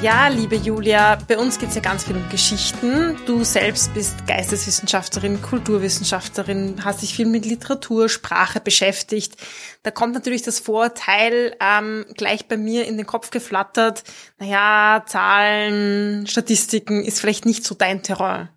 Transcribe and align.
Ja, 0.00 0.28
liebe 0.28 0.54
Julia, 0.54 1.18
bei 1.26 1.36
uns 1.36 1.58
geht 1.58 1.70
es 1.70 1.74
ja 1.74 1.80
ganz 1.80 2.04
viel 2.04 2.14
um 2.14 2.28
Geschichten. 2.28 3.18
Du 3.26 3.42
selbst 3.42 3.92
bist 3.94 4.28
Geisteswissenschaftlerin, 4.28 5.42
Kulturwissenschaftlerin, 5.42 6.84
hast 6.84 7.02
dich 7.02 7.14
viel 7.14 7.26
mit 7.26 7.44
Literatur, 7.44 8.08
Sprache 8.08 8.60
beschäftigt. 8.60 9.36
Da 9.82 9.90
kommt 9.90 10.14
natürlich 10.14 10.42
das 10.42 10.60
Vorurteil 10.60 11.56
ähm, 11.60 12.06
gleich 12.16 12.46
bei 12.46 12.56
mir 12.56 12.86
in 12.86 12.96
den 12.96 13.06
Kopf 13.06 13.30
geflattert. 13.30 14.04
Naja, 14.38 15.02
Zahlen, 15.04 16.28
Statistiken 16.28 17.04
ist 17.04 17.18
vielleicht 17.18 17.44
nicht 17.44 17.64
so 17.64 17.74
dein 17.74 18.04
Terrain. 18.04 18.50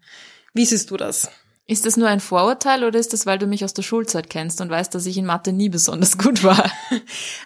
Wie 0.54 0.66
siehst 0.66 0.91
du 0.91 0.98
das? 0.98 1.32
Ist 1.72 1.86
das 1.86 1.96
nur 1.96 2.10
ein 2.10 2.20
Vorurteil 2.20 2.84
oder 2.84 3.00
ist 3.00 3.14
das, 3.14 3.26
weil 3.26 3.38
du 3.38 3.48
mich 3.48 3.64
aus 3.64 3.74
der 3.74 3.82
Schulzeit 3.82 4.30
kennst 4.30 4.60
und 4.60 4.70
weißt, 4.70 4.94
dass 4.94 5.06
ich 5.06 5.18
in 5.18 5.26
Mathe 5.26 5.54
nie 5.54 5.70
besonders 5.70 6.18
gut 6.18 6.44
war? 6.44 6.70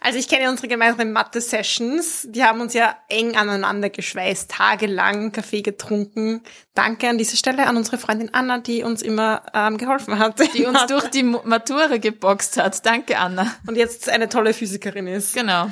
Also 0.01 0.19
ich 0.19 0.27
kenne 0.27 0.49
unsere 0.49 0.67
gemeinsamen 0.67 1.11
Mathe-Sessions. 1.11 2.27
Die 2.29 2.43
haben 2.43 2.61
uns 2.61 2.73
ja 2.73 2.95
eng 3.07 3.35
aneinander 3.35 3.89
geschweißt, 3.89 4.49
tagelang 4.49 5.31
Kaffee 5.31 5.61
getrunken. 5.61 6.41
Danke 6.73 7.09
an 7.09 7.17
dieser 7.17 7.37
Stelle 7.37 7.67
an 7.67 7.77
unsere 7.77 7.97
Freundin 7.97 8.33
Anna, 8.33 8.59
die 8.59 8.83
uns 8.83 9.01
immer 9.01 9.43
ähm, 9.53 9.77
geholfen 9.77 10.17
hat. 10.19 10.39
Die 10.55 10.65
uns 10.65 10.85
durch 10.87 11.07
die 11.09 11.23
Matura 11.23 11.97
geboxt 11.97 12.57
hat. 12.57 12.83
Danke, 12.85 13.17
Anna. 13.17 13.51
Und 13.67 13.77
jetzt 13.77 14.09
eine 14.09 14.29
tolle 14.29 14.53
Physikerin 14.53 15.07
ist. 15.07 15.35
Genau. 15.35 15.69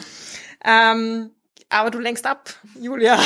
Ähm, 0.63 1.31
aber 1.69 1.89
du 1.89 1.99
lenkst 1.99 2.25
ab, 2.25 2.53
Julia. 2.79 3.19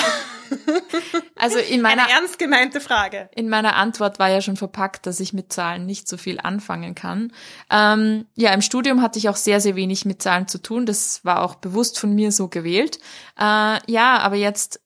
Also 1.36 1.60
in 1.60 1.82
meiner 1.82 2.04
Eine 2.04 2.14
ernst 2.14 2.40
gemeinte 2.40 2.82
Frage. 2.82 3.30
In 3.36 3.48
meiner 3.48 3.76
Antwort 3.76 4.18
war 4.20 4.30
ja 4.30 4.42
schon 4.42 4.58
verpackt, 4.58 5.06
dass 5.06 5.20
ich 5.20 5.34
mit 5.34 5.54
Zahlen 5.54 5.86
nicht 5.86 6.08
so 6.08 6.18
viel 6.18 6.40
anfangen 6.40 6.96
kann. 6.96 7.32
Ähm, 7.70 8.26
ja, 8.36 8.52
im 8.54 8.62
Studium 8.62 9.02
hatte 9.02 9.20
ich 9.20 9.30
auch 9.30 9.36
sehr, 9.36 9.62
sehr 9.62 9.76
wenig 9.76 10.04
mit 10.06 10.22
Zahlen 10.22 10.48
zu 10.48 10.62
tun. 10.62 10.86
Das 10.86 11.24
war 11.24 11.44
auch 11.44 11.56
bewusst 11.56 12.00
von 12.00 12.14
mir 12.14 12.32
so 12.32 12.48
gewählt. 12.48 12.98
Äh, 13.40 13.80
ja, 13.88 14.18
aber 14.18 14.36
jetzt 14.36 14.82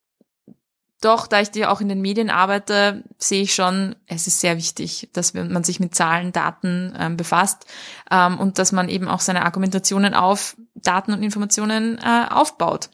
doch, 1.01 1.25
da 1.25 1.41
ich 1.41 1.49
dir 1.49 1.71
auch 1.71 1.81
in 1.81 1.89
den 1.89 1.99
Medien 1.99 2.29
arbeite, 2.29 3.03
sehe 3.17 3.41
ich 3.41 3.55
schon, 3.55 3.95
es 4.05 4.27
ist 4.27 4.39
sehr 4.39 4.55
wichtig, 4.57 5.09
dass 5.13 5.33
man 5.33 5.63
sich 5.63 5.79
mit 5.79 5.95
Zahlen, 5.95 6.31
Daten 6.31 6.95
ähm, 6.97 7.17
befasst 7.17 7.65
ähm, 8.11 8.39
und 8.39 8.59
dass 8.59 8.71
man 8.71 8.87
eben 8.87 9.07
auch 9.07 9.19
seine 9.19 9.43
Argumentationen 9.43 10.13
auf 10.13 10.55
Daten 10.75 11.11
und 11.11 11.23
Informationen 11.23 11.97
äh, 11.97 12.27
aufbaut. 12.29 12.91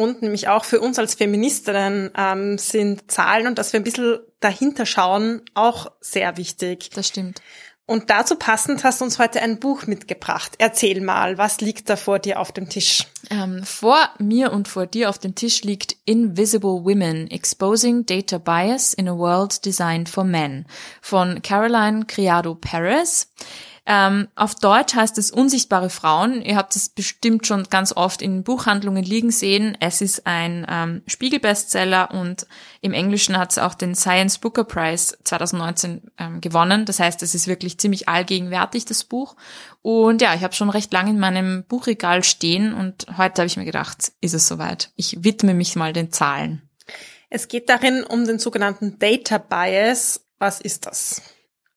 Und 0.00 0.22
nämlich 0.22 0.48
auch 0.48 0.64
für 0.64 0.80
uns 0.80 0.98
als 0.98 1.14
Feministinnen 1.14 2.10
ähm, 2.16 2.56
sind 2.56 3.10
Zahlen 3.10 3.46
und 3.46 3.58
dass 3.58 3.74
wir 3.74 3.80
ein 3.80 3.84
bisschen 3.84 4.18
dahinter 4.40 4.86
schauen 4.86 5.42
auch 5.52 5.92
sehr 6.00 6.38
wichtig. 6.38 6.88
Das 6.94 7.06
stimmt. 7.06 7.42
Und 7.84 8.08
dazu 8.08 8.36
passend 8.36 8.82
hast 8.84 9.00
du 9.00 9.04
uns 9.04 9.18
heute 9.18 9.42
ein 9.42 9.58
Buch 9.58 9.86
mitgebracht. 9.86 10.52
Erzähl 10.58 11.00
mal, 11.00 11.38
was 11.38 11.60
liegt 11.60 11.90
da 11.90 11.96
vor 11.96 12.18
dir 12.18 12.40
auf 12.40 12.52
dem 12.52 12.68
Tisch? 12.68 13.04
Ähm, 13.30 13.62
vor 13.64 13.98
mir 14.18 14.52
und 14.52 14.68
vor 14.68 14.86
dir 14.86 15.10
auf 15.10 15.18
dem 15.18 15.34
Tisch 15.34 15.64
liegt 15.64 15.96
Invisible 16.04 16.84
Women, 16.84 17.30
Exposing 17.30 18.06
Data 18.06 18.38
Bias 18.38 18.94
in 18.94 19.08
a 19.08 19.18
World 19.18 19.66
Designed 19.66 20.08
for 20.08 20.24
Men 20.24 20.66
von 21.02 21.42
Caroline 21.42 22.06
Criado 22.06 22.54
Perez. 22.54 23.26
Ähm, 23.86 24.28
auf 24.34 24.54
Deutsch 24.54 24.94
heißt 24.94 25.18
es 25.18 25.30
Unsichtbare 25.30 25.90
Frauen. 25.90 26.42
Ihr 26.42 26.56
habt 26.56 26.76
es 26.76 26.88
bestimmt 26.88 27.46
schon 27.46 27.64
ganz 27.64 27.92
oft 27.96 28.22
in 28.22 28.44
Buchhandlungen 28.44 29.02
liegen 29.02 29.30
sehen. 29.30 29.76
Es 29.80 30.00
ist 30.00 30.26
ein 30.26 30.66
ähm, 30.68 31.02
Spiegel-Bestseller 31.06 32.10
und 32.12 32.46
im 32.80 32.92
Englischen 32.92 33.38
hat 33.38 33.52
es 33.52 33.58
auch 33.58 33.74
den 33.74 33.94
Science 33.94 34.38
Booker 34.38 34.64
Prize 34.64 35.16
2019 35.24 36.10
ähm, 36.18 36.40
gewonnen. 36.40 36.84
Das 36.84 37.00
heißt, 37.00 37.22
es 37.22 37.34
ist 37.34 37.46
wirklich 37.46 37.78
ziemlich 37.78 38.08
allgegenwärtig, 38.08 38.84
das 38.84 39.04
Buch. 39.04 39.36
Und 39.82 40.22
ja, 40.22 40.34
ich 40.34 40.42
habe 40.42 40.54
schon 40.54 40.70
recht 40.70 40.92
lange 40.92 41.10
in 41.10 41.18
meinem 41.18 41.64
Buchregal 41.64 42.22
stehen 42.22 42.74
und 42.74 43.06
heute 43.16 43.42
habe 43.42 43.46
ich 43.46 43.56
mir 43.56 43.64
gedacht, 43.64 44.12
ist 44.20 44.34
es 44.34 44.46
soweit. 44.46 44.92
Ich 44.96 45.24
widme 45.24 45.54
mich 45.54 45.76
mal 45.76 45.92
den 45.92 46.12
Zahlen. 46.12 46.62
Es 47.30 47.48
geht 47.48 47.68
darin 47.68 48.04
um 48.04 48.26
den 48.26 48.38
sogenannten 48.38 48.98
Data 48.98 49.38
Bias. 49.38 50.26
Was 50.38 50.60
ist 50.60 50.86
das? 50.86 51.22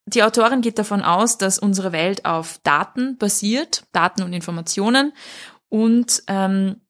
Die 0.05 0.23
Autorin 0.23 0.61
geht 0.61 0.79
davon 0.79 1.01
aus, 1.01 1.37
dass 1.37 1.59
unsere 1.59 1.91
Welt 1.91 2.25
auf 2.25 2.59
Daten 2.63 3.17
basiert, 3.17 3.85
Daten 3.93 4.23
und 4.23 4.33
Informationen. 4.33 5.13
Und 5.69 6.23
ähm, 6.27 6.81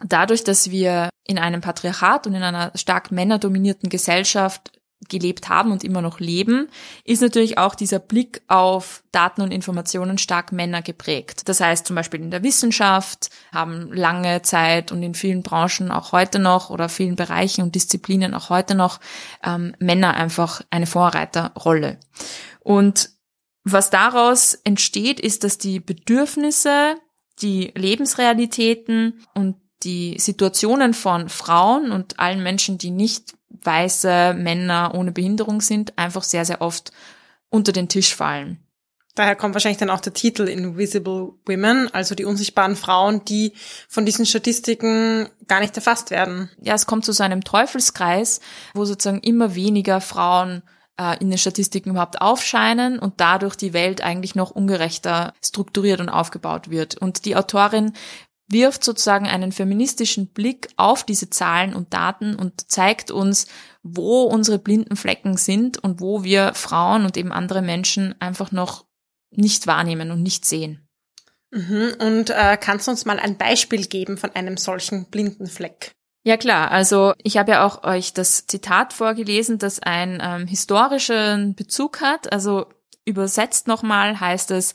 dadurch, 0.00 0.42
dass 0.42 0.70
wir 0.70 1.10
in 1.24 1.38
einem 1.38 1.60
Patriarchat 1.60 2.26
und 2.26 2.34
in 2.34 2.42
einer 2.42 2.72
stark 2.74 3.10
männerdominierten 3.10 3.88
Gesellschaft 3.88 4.75
gelebt 5.08 5.48
haben 5.48 5.72
und 5.72 5.84
immer 5.84 6.02
noch 6.02 6.20
leben, 6.20 6.68
ist 7.04 7.22
natürlich 7.22 7.58
auch 7.58 7.74
dieser 7.74 7.98
Blick 7.98 8.42
auf 8.48 9.02
Daten 9.12 9.42
und 9.42 9.52
Informationen 9.52 10.18
stark 10.18 10.52
Männer 10.52 10.82
geprägt. 10.82 11.48
Das 11.48 11.60
heißt 11.60 11.86
zum 11.86 11.96
Beispiel 11.96 12.20
in 12.20 12.30
der 12.30 12.42
Wissenschaft 12.42 13.30
haben 13.52 13.92
lange 13.92 14.42
Zeit 14.42 14.92
und 14.92 15.02
in 15.02 15.14
vielen 15.14 15.42
Branchen 15.42 15.90
auch 15.90 16.12
heute 16.12 16.38
noch 16.38 16.70
oder 16.70 16.88
vielen 16.88 17.16
Bereichen 17.16 17.62
und 17.62 17.74
Disziplinen 17.74 18.34
auch 18.34 18.50
heute 18.50 18.74
noch 18.74 19.00
ähm, 19.44 19.74
Männer 19.78 20.14
einfach 20.14 20.62
eine 20.70 20.86
Vorreiterrolle. 20.86 21.98
Und 22.60 23.10
was 23.64 23.90
daraus 23.90 24.54
entsteht, 24.54 25.20
ist, 25.20 25.44
dass 25.44 25.58
die 25.58 25.80
Bedürfnisse, 25.80 26.94
die 27.42 27.72
Lebensrealitäten 27.74 29.24
und 29.34 29.56
die 29.82 30.16
Situationen 30.18 30.94
von 30.94 31.28
Frauen 31.28 31.92
und 31.92 32.18
allen 32.18 32.42
Menschen, 32.42 32.78
die 32.78 32.90
nicht 32.90 33.35
weiße 33.48 34.34
Männer 34.34 34.92
ohne 34.94 35.12
Behinderung 35.12 35.60
sind, 35.60 35.96
einfach 35.98 36.22
sehr, 36.22 36.44
sehr 36.44 36.60
oft 36.60 36.92
unter 37.50 37.72
den 37.72 37.88
Tisch 37.88 38.14
fallen. 38.14 38.58
Daher 39.16 39.34
kommt 39.34 39.54
wahrscheinlich 39.54 39.78
dann 39.78 39.88
auch 39.88 40.00
der 40.00 40.12
Titel 40.12 40.46
Invisible 40.46 41.32
Women, 41.46 41.88
also 41.94 42.14
die 42.14 42.26
unsichtbaren 42.26 42.76
Frauen, 42.76 43.24
die 43.24 43.54
von 43.88 44.04
diesen 44.04 44.26
Statistiken 44.26 45.30
gar 45.48 45.60
nicht 45.60 45.74
erfasst 45.74 46.10
werden. 46.10 46.50
Ja, 46.60 46.74
es 46.74 46.84
kommt 46.84 47.06
zu 47.06 47.12
so 47.12 47.24
einem 47.24 47.42
Teufelskreis, 47.42 48.40
wo 48.74 48.84
sozusagen 48.84 49.22
immer 49.22 49.54
weniger 49.54 50.02
Frauen 50.02 50.62
äh, 51.00 51.18
in 51.20 51.30
den 51.30 51.38
Statistiken 51.38 51.90
überhaupt 51.90 52.20
aufscheinen 52.20 52.98
und 52.98 53.14
dadurch 53.16 53.56
die 53.56 53.72
Welt 53.72 54.02
eigentlich 54.02 54.34
noch 54.34 54.50
ungerechter 54.50 55.32
strukturiert 55.42 56.00
und 56.00 56.10
aufgebaut 56.10 56.68
wird. 56.68 56.96
Und 56.96 57.24
die 57.24 57.36
Autorin 57.36 57.94
wirft 58.48 58.84
sozusagen 58.84 59.26
einen 59.26 59.52
feministischen 59.52 60.28
Blick 60.28 60.68
auf 60.76 61.04
diese 61.04 61.30
Zahlen 61.30 61.74
und 61.74 61.92
Daten 61.92 62.36
und 62.36 62.70
zeigt 62.70 63.10
uns, 63.10 63.46
wo 63.82 64.22
unsere 64.22 64.58
blinden 64.58 64.96
Flecken 64.96 65.36
sind 65.36 65.78
und 65.78 66.00
wo 66.00 66.22
wir 66.22 66.54
Frauen 66.54 67.04
und 67.04 67.16
eben 67.16 67.32
andere 67.32 67.62
Menschen 67.62 68.14
einfach 68.20 68.52
noch 68.52 68.86
nicht 69.30 69.66
wahrnehmen 69.66 70.10
und 70.10 70.22
nicht 70.22 70.44
sehen. 70.44 70.88
Mhm. 71.50 71.94
Und 71.98 72.30
äh, 72.30 72.56
kannst 72.60 72.86
du 72.86 72.92
uns 72.92 73.04
mal 73.04 73.18
ein 73.18 73.36
Beispiel 73.36 73.86
geben 73.86 74.16
von 74.16 74.34
einem 74.34 74.56
solchen 74.56 75.06
blinden 75.06 75.46
Fleck? 75.46 75.92
Ja 76.24 76.36
klar, 76.36 76.72
also 76.72 77.14
ich 77.22 77.36
habe 77.36 77.52
ja 77.52 77.64
auch 77.64 77.84
euch 77.84 78.12
das 78.12 78.48
Zitat 78.48 78.92
vorgelesen, 78.92 79.58
das 79.58 79.78
einen 79.78 80.20
ähm, 80.20 80.46
historischen 80.48 81.54
Bezug 81.54 82.00
hat. 82.00 82.32
Also 82.32 82.66
übersetzt 83.04 83.68
nochmal 83.68 84.18
heißt 84.18 84.50
es, 84.50 84.74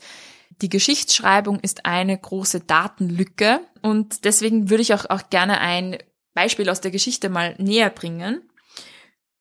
die 0.60 0.68
Geschichtsschreibung 0.68 1.60
ist 1.60 1.86
eine 1.86 2.16
große 2.18 2.60
Datenlücke 2.60 3.60
und 3.80 4.24
deswegen 4.24 4.70
würde 4.70 4.82
ich 4.82 4.94
auch, 4.94 5.06
auch 5.08 5.30
gerne 5.30 5.60
ein 5.60 5.98
Beispiel 6.34 6.68
aus 6.68 6.80
der 6.80 6.90
Geschichte 6.90 7.28
mal 7.28 7.54
näher 7.58 7.90
bringen. 7.90 8.42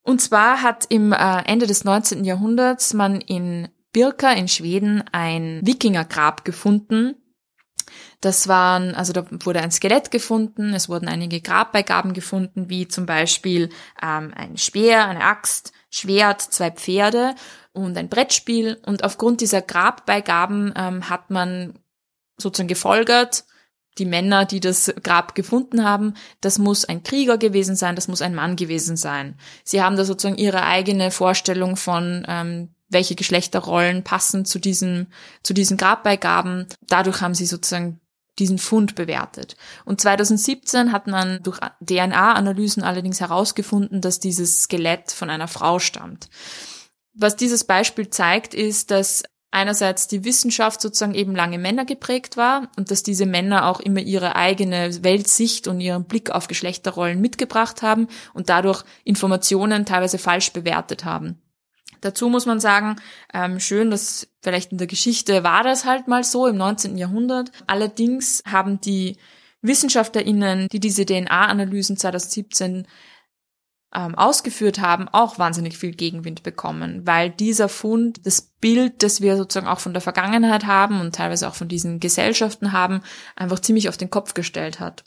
Und 0.04 0.22
zwar 0.22 0.62
hat 0.62 0.86
im 0.90 1.14
äh, 1.14 1.42
Ende 1.46 1.68
des 1.68 1.84
19. 1.84 2.24
Jahrhunderts 2.26 2.94
man 2.94 3.22
in 3.22 3.70
Birka 3.94 4.32
in 4.32 4.48
Schweden 4.48 5.04
ein 5.12 5.62
Wikingergrab 5.64 6.44
gefunden. 6.44 7.16
Das 8.20 8.48
waren, 8.48 8.96
also 8.96 9.14
da 9.14 9.26
wurde 9.46 9.62
ein 9.62 9.72
Skelett 9.72 10.12
gefunden, 10.12 10.74
es 10.74 10.90
wurden 10.90 11.08
einige 11.08 11.42
Grabbeigaben 11.42 12.14
gefunden, 12.14 12.70
wie 12.70 12.88
zum 12.88 13.06
Beispiel 13.06 13.70
ähm, 14.02 14.34
ein 14.36 14.58
Speer, 14.58 15.08
eine 15.08 15.24
Axt, 15.24 15.74
Schwert, 15.90 16.42
zwei 16.42 16.72
Pferde 16.72 17.36
und 17.74 17.98
ein 17.98 18.10
Brettspiel. 18.10 18.80
Und 18.86 19.04
aufgrund 19.04 19.42
dieser 19.42 19.62
Grabbeigaben 19.62 20.74
ähm, 20.76 21.10
hat 21.10 21.30
man 21.30 21.80
sozusagen 22.38 22.68
gefolgert, 22.68 23.46
die 23.98 24.06
Männer, 24.06 24.46
die 24.46 24.60
das 24.60 24.94
Grab 25.04 25.36
gefunden 25.36 25.84
haben, 25.84 26.14
das 26.40 26.58
muss 26.58 26.86
ein 26.86 27.04
Krieger 27.04 27.38
gewesen 27.38 27.76
sein, 27.76 27.96
das 27.96 28.08
muss 28.08 28.22
ein 28.22 28.36
Mann 28.36 28.56
gewesen 28.56 28.96
sein. 28.96 29.36
Sie 29.64 29.82
haben 29.82 29.98
da 29.98 30.06
sozusagen 30.06 30.38
ihre 30.38 30.64
eigene 30.64 31.12
Vorstellung 31.12 31.76
von, 31.76 32.26
ähm, 32.28 32.70
welche 32.90 33.16
Geschlechterrollen 33.16 34.04
passen 34.04 34.46
zu 34.46 34.60
diesem, 34.60 35.08
zu 35.44 35.54
diesen 35.54 35.78
Grabbeigaben. 35.78 36.68
Dadurch 36.88 37.22
haben 37.22 37.36
sie 37.36 37.46
sozusagen 37.46 38.00
diesen 38.40 38.58
Fund 38.58 38.96
bewertet. 38.96 39.56
Und 39.86 40.02
2017 40.02 40.92
hat 40.92 41.08
man 41.08 41.44
durch 41.44 41.60
DNA-Analysen 41.82 42.84
allerdings 42.84 43.20
herausgefunden, 43.20 44.02
dass 44.02 44.20
dieses 44.20 44.64
Skelett 44.64 45.12
von 45.12 45.30
einer 45.30 45.48
Frau 45.48 45.80
stammt. 45.80 46.30
Was 47.14 47.36
dieses 47.36 47.64
Beispiel 47.64 48.10
zeigt, 48.10 48.54
ist, 48.54 48.92
dass 48.92 49.24
einerseits 49.52 50.08
die 50.08 50.24
Wissenschaft 50.24 50.82
sozusagen 50.82 51.14
eben 51.14 51.36
lange 51.36 51.58
Männer 51.58 51.84
geprägt 51.86 52.38
war 52.38 52.70
und 52.78 52.90
dass 52.90 53.04
diese 53.04 53.26
Männer 53.26 53.68
auch 53.68 53.82
immer 53.82 54.00
ihre 54.00 54.36
eigene 54.38 55.04
Weltsicht 55.04 55.68
und 55.68 55.82
ihren 55.82 56.06
Blick 56.06 56.32
auf 56.32 56.48
Geschlechterrollen 56.48 57.20
mitgebracht 57.20 57.82
haben 57.82 58.08
und 58.34 58.50
dadurch 58.50 58.84
Informationen 59.04 59.86
teilweise 59.86 60.18
falsch 60.18 60.54
bewertet 60.54 61.04
haben. 61.04 61.42
Dazu 62.00 62.30
muss 62.30 62.46
man 62.46 62.60
sagen, 62.60 62.96
ähm, 63.34 63.60
schön, 63.60 63.92
dass 63.92 64.28
vielleicht 64.42 64.72
in 64.72 64.80
der 64.80 64.88
Geschichte 64.88 65.44
war 65.44 65.64
das 65.64 65.86
halt 65.86 66.08
mal 66.08 66.24
so 66.24 66.48
im 66.48 66.58
19. 66.58 66.98
Jahrhundert. 66.98 67.52
Allerdings 67.68 68.42
haben 68.50 68.82
die 68.82 69.18
WissenschaftlerInnen, 69.62 70.68
die 70.72 70.80
diese 70.80 71.06
DNA-Analysen 71.06 71.98
2017 71.98 72.88
ähm, 73.94 74.16
ausgeführt 74.16 74.80
haben, 74.80 75.10
auch 75.10 75.38
wahnsinnig 75.38 75.78
viel 75.78 75.92
Gegenwind 75.92 76.44
bekommen, 76.44 77.02
weil 77.06 77.30
dieser 77.30 77.70
Fund 77.70 78.26
das 78.26 78.42
Bild, 78.42 79.04
das 79.04 79.22
wir 79.22 79.38
sozusagen 79.38 79.68
auch 79.68 79.80
von 79.80 79.94
der 79.94 80.02
Vergangenheit 80.02 80.66
haben 80.66 81.02
und 81.02 81.16
teilweise 81.16 81.48
auch 81.48 81.56
von 81.56 81.68
diesen 81.68 82.00
Gesellschaften 82.00 82.72
haben, 82.72 83.02
einfach 83.36 83.60
ziemlich 83.60 83.90
auf 83.90 83.98
den 83.98 84.10
Kopf 84.10 84.34
gestellt 84.34 84.80
hat. 84.80 85.04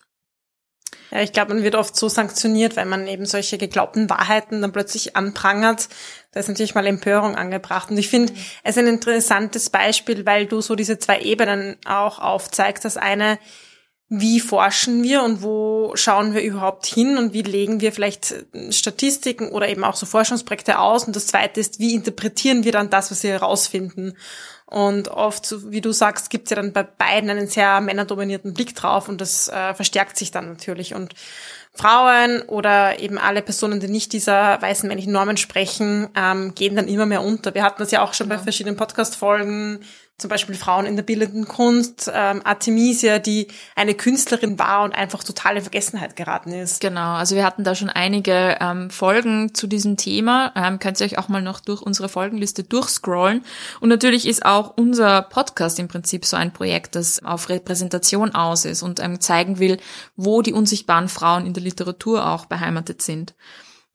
Ja, 1.11 1.21
ich 1.23 1.33
glaube, 1.33 1.55
man 1.55 1.63
wird 1.63 1.77
oft 1.77 1.95
so 1.95 2.09
sanktioniert, 2.09 2.77
wenn 2.77 2.89
man 2.89 3.07
eben 3.07 3.25
solche 3.27 3.57
geglaubten 3.57 4.11
Wahrheiten 4.11 4.61
dann 4.63 4.73
plötzlich 4.73 5.17
anprangert. 5.17 5.89
Da 6.33 6.41
ist 6.41 6.49
natürlich 6.49 6.75
mal 6.75 6.87
Empörung 6.87 7.37
angebracht. 7.37 7.91
Und 7.91 7.99
ich 7.99 8.09
finde, 8.09 8.33
mhm. 8.33 8.39
es 8.65 8.79
ein 8.79 8.87
interessantes 8.87 9.71
Beispiel, 9.71 10.27
weil 10.27 10.47
du 10.47 10.61
so 10.61 10.75
diese 10.75 10.99
zwei 10.99 11.21
Ebenen 11.21 11.77
auch 11.85 12.19
aufzeigst. 12.19 12.85
Das 12.85 12.97
eine, 12.97 13.39
wie 14.09 14.39
forschen 14.39 15.03
wir 15.03 15.23
und 15.23 15.43
wo 15.43 15.93
schauen 15.97 16.35
wir 16.35 16.43
überhaupt 16.43 16.87
hin 16.87 17.17
und 17.17 17.33
wie 17.33 17.43
legen 17.43 17.81
wir 17.81 17.93
vielleicht 17.93 18.35
Statistiken 18.71 19.49
oder 19.49 19.69
eben 19.69 19.83
auch 19.83 19.97
so 19.97 20.07
Forschungsprojekte 20.07 20.79
aus. 20.79 21.05
Und 21.05 21.17
das 21.17 21.27
Zweite 21.27 21.61
ist, 21.61 21.79
wie 21.79 21.95
interpretieren 21.95 22.65
wir 22.65 22.73
dann 22.73 22.91
das, 22.91 23.11
was 23.11 23.23
wir 23.23 23.31
herausfinden. 23.31 24.15
Und 24.67 25.09
oft, 25.09 25.55
wie 25.71 25.81
du 25.81 25.93
sagst, 25.93 26.31
gibt 26.31 26.45
es 26.45 26.51
ja 26.51 26.57
dann 26.57 26.73
bei 26.73 26.83
beiden 26.83 27.31
einen 27.31 27.47
sehr 27.47 27.81
männerdominierten 27.81 28.55
Blick 28.55 28.75
drauf 28.75 29.09
und 29.09 29.21
das 29.21 29.49
äh, 29.49 29.75
verstärkt 29.75 30.17
sich 30.17 30.31
dann 30.31 30.49
natürlich. 30.49 30.95
Und 30.95 31.15
Frauen 31.73 32.43
oder 32.43 32.99
eben 33.01 33.19
alle 33.19 33.43
Personen, 33.43 33.81
die 33.81 33.89
nicht 33.89 34.13
dieser 34.13 34.61
weißen 34.63 34.89
männlichen 34.89 35.13
Normen 35.13 35.37
sprechen, 35.37 36.09
ähm, 36.17 36.55
gehen 36.55 36.77
dann 36.77 36.89
immer 36.89 37.05
mehr 37.05 37.23
unter. 37.23 37.55
Wir 37.55 37.63
hatten 37.63 37.81
das 37.81 37.91
ja 37.91 38.03
auch 38.03 38.15
schon 38.15 38.29
genau. 38.29 38.39
bei 38.39 38.45
verschiedenen 38.45 38.77
Podcast-Folgen 38.77 39.81
zum 40.17 40.31
Beispiel 40.31 40.55
Frauen 40.55 40.87
in 40.87 40.95
der 40.95 41.03
bildenden 41.03 41.49
Kunst, 41.49 42.11
ähm, 42.15 42.41
Artemisia, 42.45 43.19
die 43.19 43.49
eine 43.75 43.95
Künstlerin 43.95 44.61
war 44.61 44.85
und 44.85 44.95
einfach 44.95 45.25
total 45.25 45.57
in 45.57 45.63
Vergessenheit 45.63 46.15
geraten 46.15 46.53
ist. 46.53 46.81
Genau, 46.81 47.15
also 47.15 47.35
wir 47.35 47.45
hatten 47.45 47.65
da 47.65 47.75
schon 47.75 47.91
einige 47.91 48.57
ähm, 48.61 48.91
Folgen 48.91 49.55
zu 49.55 49.67
diesem 49.67 49.97
Thema. 49.97 50.53
Ähm, 50.55 50.79
könnt 50.79 51.01
ihr 51.01 51.07
euch 51.07 51.19
auch 51.19 51.29
mal 51.29 51.43
noch 51.43 51.59
durch 51.59 51.83
unsere 51.83 52.09
Folgenliste 52.09 52.63
durchscrollen. 52.63 53.45
Und 53.81 53.89
natürlich 53.89 54.29
ist 54.29 54.45
auch 54.45 54.75
unser 54.77 55.23
Podcast 55.23 55.81
im 55.81 55.89
Prinzip 55.89 56.25
so 56.25 56.37
ein 56.37 56.53
Projekt, 56.53 56.95
das 56.95 57.25
auf 57.25 57.49
Repräsentation 57.49 58.37
aus 58.37 58.65
ist 58.67 58.83
und 58.83 59.01
ähm, 59.01 59.21
zeigen 59.21 59.59
will, 59.59 59.79
wo 60.15 60.43
die 60.43 60.53
unsichtbaren 60.53 61.09
Frauen 61.09 61.45
in 61.45 61.55
der 61.55 61.65
Literatur 61.65 62.25
auch 62.25 62.47
beheimatet 62.47 63.03
sind. 63.03 63.35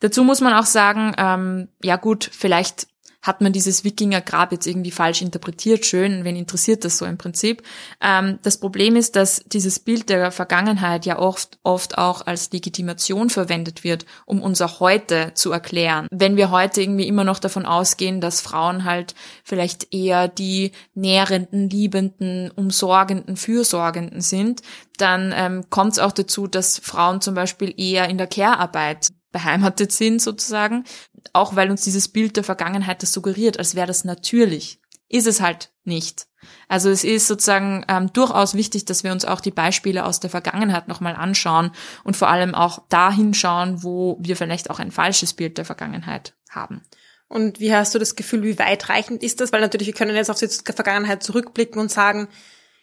Dazu 0.01 0.23
muss 0.25 0.41
man 0.41 0.53
auch 0.53 0.65
sagen, 0.65 1.13
ähm, 1.17 1.69
ja 1.81 1.95
gut, 1.95 2.29
vielleicht 2.31 2.87
hat 3.21 3.41
man 3.41 3.51
dieses 3.51 3.83
Wikingergrab 3.83 4.51
jetzt 4.51 4.65
irgendwie 4.65 4.91
falsch 4.91 5.21
interpretiert. 5.21 5.85
Schön, 5.85 6.23
wen 6.23 6.35
interessiert 6.35 6.85
das 6.85 6.97
so 6.97 7.05
im 7.05 7.17
Prinzip? 7.17 7.63
Ähm, 8.01 8.39
das 8.43 8.57
Problem 8.57 8.95
ist, 8.95 9.15
dass 9.15 9.43
dieses 9.45 9.79
Bild 9.79 10.09
der 10.09 10.31
Vergangenheit 10.31 11.05
ja 11.05 11.19
oft, 11.19 11.59
oft 11.63 11.97
auch 11.97 12.25
als 12.25 12.51
Legitimation 12.51 13.29
verwendet 13.29 13.83
wird, 13.83 14.05
um 14.25 14.41
unser 14.41 14.79
Heute 14.79 15.31
zu 15.33 15.51
erklären. 15.51 16.07
Wenn 16.11 16.37
wir 16.37 16.51
heute 16.51 16.81
irgendwie 16.81 17.07
immer 17.07 17.23
noch 17.23 17.39
davon 17.39 17.65
ausgehen, 17.65 18.21
dass 18.21 18.41
Frauen 18.41 18.85
halt 18.85 19.15
vielleicht 19.43 19.93
eher 19.93 20.27
die 20.27 20.71
nährenden, 20.93 21.69
liebenden, 21.69 22.51
umsorgenden, 22.51 23.35
fürsorgenden 23.35 24.21
sind, 24.21 24.61
dann 24.97 25.33
ähm, 25.35 25.69
kommt 25.69 25.93
es 25.93 25.99
auch 25.99 26.11
dazu, 26.11 26.47
dass 26.47 26.79
Frauen 26.79 27.21
zum 27.21 27.35
Beispiel 27.35 27.73
eher 27.77 28.09
in 28.09 28.17
der 28.17 28.27
Care-Arbeit 28.27 29.09
beheimatet 29.31 29.91
sind 29.91 30.21
sozusagen, 30.21 30.85
auch 31.33 31.55
weil 31.55 31.69
uns 31.71 31.83
dieses 31.83 32.07
Bild 32.07 32.35
der 32.37 32.43
Vergangenheit 32.43 33.03
das 33.03 33.13
suggeriert, 33.13 33.57
als 33.59 33.75
wäre 33.75 33.87
das 33.87 34.03
natürlich. 34.03 34.79
Ist 35.07 35.27
es 35.27 35.41
halt 35.41 35.71
nicht. 35.85 36.27
Also 36.67 36.89
es 36.89 37.03
ist 37.03 37.27
sozusagen 37.27 37.83
ähm, 37.87 38.13
durchaus 38.13 38.53
wichtig, 38.53 38.85
dass 38.85 39.03
wir 39.03 39.11
uns 39.11 39.25
auch 39.25 39.41
die 39.41 39.51
Beispiele 39.51 40.05
aus 40.05 40.19
der 40.19 40.29
Vergangenheit 40.29 40.87
nochmal 40.87 41.15
anschauen 41.15 41.71
und 42.03 42.15
vor 42.15 42.29
allem 42.29 42.53
auch 42.55 42.87
dahin 42.89 43.33
schauen, 43.33 43.83
wo 43.83 44.17
wir 44.21 44.35
vielleicht 44.35 44.69
auch 44.69 44.79
ein 44.79 44.91
falsches 44.91 45.33
Bild 45.33 45.57
der 45.57 45.65
Vergangenheit 45.65 46.35
haben. 46.49 46.81
Und 47.27 47.59
wie 47.59 47.73
hast 47.73 47.93
du 47.93 47.99
das 47.99 48.15
Gefühl, 48.15 48.43
wie 48.43 48.57
weitreichend 48.57 49.21
ist 49.23 49.41
das? 49.41 49.51
Weil 49.51 49.61
natürlich, 49.61 49.87
wir 49.87 49.93
können 49.93 50.15
jetzt 50.15 50.31
auf 50.31 50.39
die 50.39 50.47
Vergangenheit 50.47 51.23
zurückblicken 51.23 51.79
und 51.79 51.91
sagen, 51.91 52.27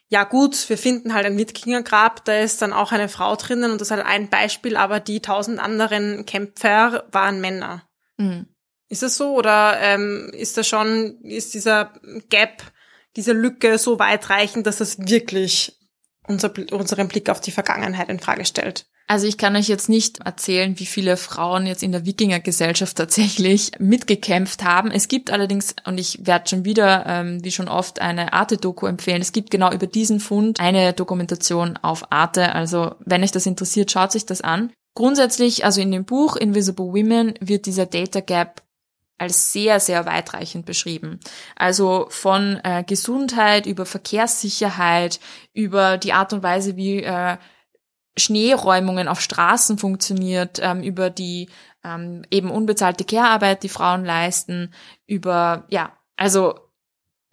ja 0.08 0.22
gut, 0.22 0.68
wir 0.68 0.78
finden 0.78 1.14
halt 1.14 1.26
ein 1.26 1.36
Wikingergrab, 1.36 2.24
da 2.24 2.38
ist 2.38 2.62
dann 2.62 2.72
auch 2.72 2.92
eine 2.92 3.08
Frau 3.08 3.34
drinnen 3.34 3.72
und 3.72 3.80
das 3.80 3.88
ist 3.88 3.92
halt 3.92 4.06
ein 4.06 4.28
Beispiel, 4.28 4.76
aber 4.76 5.00
die 5.00 5.20
tausend 5.20 5.58
anderen 5.58 6.26
Kämpfer 6.26 7.04
waren 7.10 7.40
Männer. 7.40 7.82
Mhm. 8.16 8.46
Ist 8.88 9.02
das 9.02 9.16
so 9.16 9.34
oder 9.34 9.78
ähm, 9.80 10.30
ist 10.32 10.56
das 10.56 10.68
schon, 10.68 11.20
ist 11.22 11.54
dieser 11.54 11.92
Gap, 12.28 12.62
diese 13.16 13.32
Lücke 13.32 13.78
so 13.78 13.98
weitreichend, 13.98 14.66
dass 14.66 14.76
das 14.76 14.98
wirklich 14.98 15.76
unser, 16.28 16.52
unseren 16.70 17.08
Blick 17.08 17.28
auf 17.28 17.40
die 17.40 17.50
Vergangenheit 17.50 18.08
in 18.08 18.20
Frage 18.20 18.44
stellt? 18.44 18.86
Also 19.08 19.28
ich 19.28 19.38
kann 19.38 19.54
euch 19.54 19.68
jetzt 19.68 19.88
nicht 19.88 20.18
erzählen, 20.20 20.80
wie 20.80 20.86
viele 20.86 21.16
Frauen 21.16 21.66
jetzt 21.66 21.84
in 21.84 21.92
der 21.92 22.06
Wikingergesellschaft 22.06 22.96
tatsächlich 22.96 23.70
mitgekämpft 23.78 24.64
haben. 24.64 24.90
Es 24.90 25.06
gibt 25.06 25.30
allerdings, 25.30 25.76
und 25.84 25.98
ich 25.98 26.26
werde 26.26 26.48
schon 26.48 26.64
wieder, 26.64 27.06
ähm, 27.06 27.44
wie 27.44 27.52
schon 27.52 27.68
oft, 27.68 28.00
eine 28.00 28.32
Arte-Doku 28.32 28.86
empfehlen. 28.86 29.22
Es 29.22 29.30
gibt 29.30 29.52
genau 29.52 29.72
über 29.72 29.86
diesen 29.86 30.18
Fund 30.18 30.58
eine 30.58 30.92
Dokumentation 30.92 31.76
auf 31.82 32.10
Arte. 32.10 32.52
Also 32.52 32.96
wenn 32.98 33.22
euch 33.22 33.30
das 33.30 33.46
interessiert, 33.46 33.92
schaut 33.92 34.10
sich 34.10 34.26
das 34.26 34.40
an. 34.40 34.72
Grundsätzlich, 34.96 35.66
also 35.66 35.82
in 35.82 35.92
dem 35.92 36.06
Buch 36.06 36.36
Invisible 36.36 36.86
Women 36.86 37.34
wird 37.40 37.66
dieser 37.66 37.84
Data 37.84 38.20
Gap 38.20 38.62
als 39.18 39.52
sehr, 39.52 39.78
sehr 39.78 40.06
weitreichend 40.06 40.64
beschrieben. 40.64 41.20
Also 41.54 42.06
von 42.08 42.58
äh, 42.64 42.82
Gesundheit 42.82 43.66
über 43.66 43.84
Verkehrssicherheit, 43.84 45.20
über 45.52 45.98
die 45.98 46.14
Art 46.14 46.32
und 46.32 46.42
Weise, 46.42 46.76
wie 46.76 47.02
äh, 47.02 47.36
Schneeräumungen 48.16 49.06
auf 49.06 49.20
Straßen 49.20 49.76
funktioniert, 49.76 50.60
ähm, 50.62 50.82
über 50.82 51.10
die 51.10 51.50
ähm, 51.84 52.22
eben 52.30 52.50
unbezahlte 52.50 53.04
Care-Arbeit, 53.04 53.64
die 53.64 53.68
Frauen 53.68 54.02
leisten, 54.02 54.72
über, 55.06 55.66
ja, 55.68 55.92
also 56.16 56.58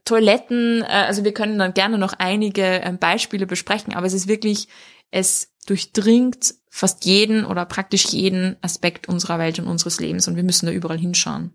Toiletten, 0.03 0.81
äh, 0.81 1.05
also 1.07 1.23
wir 1.23 1.33
können 1.33 1.59
dann 1.59 1.73
gerne 1.73 1.97
noch 1.97 2.11
einige 2.11 2.63
ähm, 2.63 2.97
Beispiele 2.97 3.45
besprechen, 3.45 3.93
aber 3.93 4.05
es 4.05 4.13
ist 4.13 4.27
wirklich, 4.27 4.67
es 5.11 5.53
durchdringt 5.65 6.55
fast 6.75 7.05
jeden 7.05 7.45
oder 7.45 7.65
praktisch 7.65 8.05
jeden 8.05 8.57
Aspekt 8.63 9.07
unserer 9.07 9.37
Welt 9.37 9.59
und 9.59 9.67
unseres 9.67 9.99
Lebens 9.99 10.27
und 10.27 10.35
wir 10.35 10.43
müssen 10.43 10.65
da 10.65 10.71
überall 10.71 10.97
hinschauen. 10.97 11.51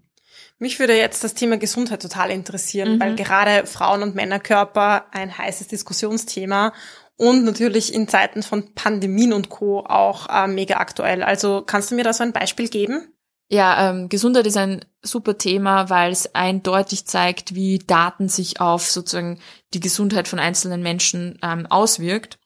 Mich 0.61 0.79
würde 0.79 0.97
jetzt 0.97 1.25
das 1.25 1.35
Thema 1.35 1.57
Gesundheit 1.57 2.01
total 2.01 2.31
interessieren, 2.31 2.95
mhm. 2.95 3.01
weil 3.01 3.17
gerade 3.17 3.67
Frauen- 3.67 4.05
und 4.05 4.15
Männerkörper 4.15 5.07
ein 5.11 5.37
heißes 5.37 5.67
Diskussionsthema 5.67 6.73
und 7.17 7.45
natürlich 7.45 7.93
in 7.93 8.07
Zeiten 8.07 8.45
von 8.45 8.77
Pandemien 8.77 9.33
und 9.33 9.49
Co. 9.49 9.81
auch 9.81 10.29
äh, 10.29 10.47
mega 10.47 10.77
aktuell. 10.77 11.25
Also 11.25 11.63
kannst 11.67 11.91
du 11.91 11.97
mir 11.97 12.05
da 12.05 12.13
so 12.13 12.23
ein 12.23 12.33
Beispiel 12.33 12.69
geben? 12.69 13.13
Ja, 13.49 13.91
ähm, 13.91 14.09
Gesundheit 14.09 14.47
ist 14.47 14.57
ein 14.57 14.85
super 15.03 15.37
Thema, 15.37 15.91
weil 15.91 16.13
es 16.13 16.33
eindeutig 16.33 17.07
zeigt, 17.07 17.57
wie 17.57 17.81
Daten 17.81 18.29
sich 18.29 18.61
auf 18.61 18.89
sozusagen 18.89 19.41
die 19.75 19.81
Gesundheit 19.81 20.29
von 20.29 20.39
einzelnen 20.39 20.81
Menschen 20.81 21.41
ähm, 21.43 21.67
auswirkt. 21.67 22.39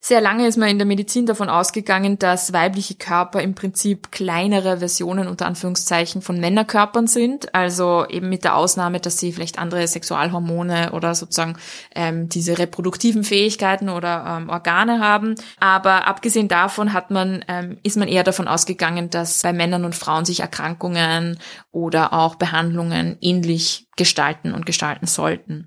Sehr 0.00 0.20
lange 0.20 0.46
ist 0.46 0.56
man 0.56 0.68
in 0.68 0.78
der 0.78 0.86
Medizin 0.86 1.26
davon 1.26 1.50
ausgegangen, 1.50 2.20
dass 2.20 2.52
weibliche 2.52 2.94
Körper 2.94 3.42
im 3.42 3.56
Prinzip 3.56 4.12
kleinere 4.12 4.78
Versionen 4.78 5.26
unter 5.26 5.46
Anführungszeichen 5.46 6.22
von 6.22 6.38
Männerkörpern 6.38 7.08
sind. 7.08 7.52
Also 7.52 8.06
eben 8.08 8.28
mit 8.28 8.44
der 8.44 8.54
Ausnahme, 8.54 9.00
dass 9.00 9.18
sie 9.18 9.32
vielleicht 9.32 9.58
andere 9.58 9.86
Sexualhormone 9.86 10.92
oder 10.92 11.16
sozusagen 11.16 11.56
ähm, 11.96 12.28
diese 12.28 12.58
reproduktiven 12.58 13.24
Fähigkeiten 13.24 13.88
oder 13.88 14.38
ähm, 14.38 14.48
Organe 14.48 15.00
haben. 15.00 15.34
Aber 15.58 16.06
abgesehen 16.06 16.46
davon 16.46 16.92
hat 16.92 17.10
man, 17.10 17.44
ähm, 17.48 17.78
ist 17.82 17.96
man 17.96 18.06
eher 18.06 18.24
davon 18.24 18.46
ausgegangen, 18.46 19.10
dass 19.10 19.42
bei 19.42 19.52
Männern 19.52 19.84
und 19.84 19.96
Frauen 19.96 20.24
sich 20.24 20.40
Erkrankungen 20.40 21.40
oder 21.72 22.12
auch 22.12 22.36
Behandlungen 22.36 23.18
ähnlich 23.20 23.88
gestalten 23.96 24.54
und 24.54 24.64
gestalten 24.64 25.08
sollten 25.08 25.66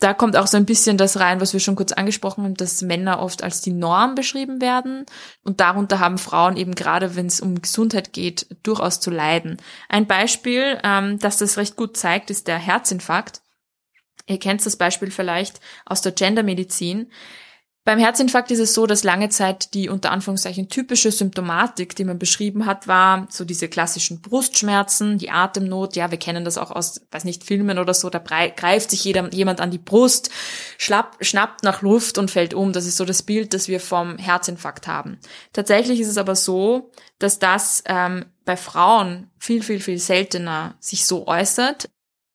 da 0.00 0.14
kommt 0.14 0.36
auch 0.36 0.46
so 0.46 0.56
ein 0.56 0.66
bisschen 0.66 0.96
das 0.96 1.18
rein, 1.18 1.40
was 1.40 1.52
wir 1.52 1.60
schon 1.60 1.74
kurz 1.74 1.90
angesprochen 1.92 2.44
haben, 2.44 2.54
dass 2.54 2.82
Männer 2.82 3.20
oft 3.20 3.42
als 3.42 3.60
die 3.62 3.72
Norm 3.72 4.14
beschrieben 4.14 4.60
werden. 4.60 5.06
Und 5.42 5.60
darunter 5.60 5.98
haben 5.98 6.18
Frauen 6.18 6.56
eben 6.56 6.76
gerade, 6.76 7.16
wenn 7.16 7.26
es 7.26 7.40
um 7.40 7.60
Gesundheit 7.60 8.12
geht, 8.12 8.46
durchaus 8.62 9.00
zu 9.00 9.10
leiden. 9.10 9.56
Ein 9.88 10.06
Beispiel, 10.06 10.78
ähm, 10.84 11.18
das 11.18 11.38
das 11.38 11.56
recht 11.56 11.74
gut 11.74 11.96
zeigt, 11.96 12.30
ist 12.30 12.46
der 12.46 12.58
Herzinfarkt. 12.58 13.42
Ihr 14.26 14.38
kennt 14.38 14.64
das 14.64 14.76
Beispiel 14.76 15.10
vielleicht 15.10 15.60
aus 15.84 16.00
der 16.00 16.12
Gendermedizin. 16.12 17.10
Beim 17.88 17.98
Herzinfarkt 17.98 18.50
ist 18.50 18.58
es 18.58 18.74
so, 18.74 18.84
dass 18.84 19.02
lange 19.02 19.30
Zeit 19.30 19.72
die 19.72 19.88
unter 19.88 20.10
Anführungszeichen 20.10 20.68
typische 20.68 21.10
Symptomatik, 21.10 21.96
die 21.96 22.04
man 22.04 22.18
beschrieben 22.18 22.66
hat, 22.66 22.86
war 22.86 23.26
so 23.30 23.46
diese 23.46 23.66
klassischen 23.66 24.20
Brustschmerzen, 24.20 25.16
die 25.16 25.30
Atemnot. 25.30 25.96
Ja, 25.96 26.10
wir 26.10 26.18
kennen 26.18 26.44
das 26.44 26.58
auch 26.58 26.70
aus, 26.70 27.00
weiß 27.12 27.24
nicht, 27.24 27.44
Filmen 27.44 27.78
oder 27.78 27.94
so. 27.94 28.10
Da 28.10 28.18
greift 28.18 28.90
sich 28.90 29.04
jeder, 29.04 29.32
jemand 29.32 29.62
an 29.62 29.70
die 29.70 29.78
Brust, 29.78 30.28
schlapp, 30.76 31.16
schnappt 31.22 31.64
nach 31.64 31.80
Luft 31.80 32.18
und 32.18 32.30
fällt 32.30 32.52
um. 32.52 32.74
Das 32.74 32.84
ist 32.84 32.98
so 32.98 33.06
das 33.06 33.22
Bild, 33.22 33.54
das 33.54 33.68
wir 33.68 33.80
vom 33.80 34.18
Herzinfarkt 34.18 34.86
haben. 34.86 35.18
Tatsächlich 35.54 35.98
ist 36.00 36.08
es 36.08 36.18
aber 36.18 36.36
so, 36.36 36.90
dass 37.18 37.38
das 37.38 37.82
ähm, 37.86 38.26
bei 38.44 38.58
Frauen 38.58 39.30
viel, 39.38 39.62
viel, 39.62 39.80
viel 39.80 39.98
seltener 39.98 40.74
sich 40.78 41.06
so 41.06 41.26
äußert. 41.26 41.88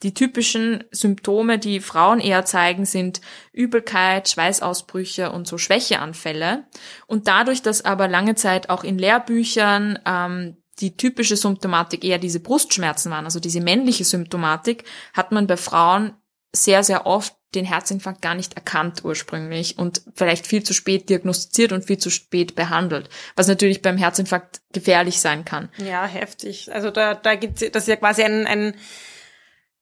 Die 0.04 0.14
typischen 0.14 0.84
Symptome, 0.92 1.58
die 1.58 1.80
Frauen 1.80 2.20
eher 2.20 2.46
zeigen, 2.46 2.86
sind 2.86 3.22
Übelkeit, 3.54 4.30
Schweißausbrüche 4.30 5.32
und 5.32 5.48
so 5.48 5.58
Schwächeanfälle. 5.58 6.66
Und 7.08 7.28
dadurch, 7.28 7.62
dass 7.62 7.86
aber 7.86 8.08
lange 8.08 8.36
Zeit 8.36 8.70
auch 8.70 8.84
in 8.84 9.00
Lehrbüchern 9.00 9.98
ähm, 10.06 10.58
die 10.80 10.98
typische 10.98 11.38
Symptomatik 11.38 12.04
eher 12.04 12.18
diese 12.18 12.42
Brustschmerzen 12.42 13.12
waren, 13.12 13.26
also 13.26 13.40
diese 13.40 13.62
männliche 13.62 14.04
Symptomatik, 14.04 14.84
hat 15.14 15.32
man 15.32 15.48
bei 15.48 15.58
Frauen 15.58 16.14
sehr, 16.52 16.84
sehr 16.84 17.06
oft 17.06 17.34
den 17.56 17.66
Herzinfarkt 17.66 18.22
gar 18.22 18.36
nicht 18.36 18.56
erkannt 18.56 19.04
ursprünglich 19.04 19.78
und 19.78 20.02
vielleicht 20.16 20.48
viel 20.48 20.64
zu 20.64 20.74
spät 20.74 21.10
diagnostiziert 21.10 21.72
und 21.72 21.86
viel 21.86 21.98
zu 21.98 22.10
spät 22.10 22.56
behandelt, 22.56 23.10
was 23.36 23.48
natürlich 23.48 23.82
beim 23.82 23.98
Herzinfarkt 23.98 24.62
gefährlich 24.72 25.20
sein 25.20 25.46
kann. 25.46 25.70
Ja, 25.78 26.06
heftig. 26.06 26.74
Also 26.74 26.90
da, 26.90 27.14
da 27.14 27.36
gibt 27.36 27.62
es, 27.62 27.72
das 27.72 27.84
ist 27.84 27.90
ja 27.90 27.96
quasi 27.96 28.24
ein, 28.24 28.48
ein 28.48 28.74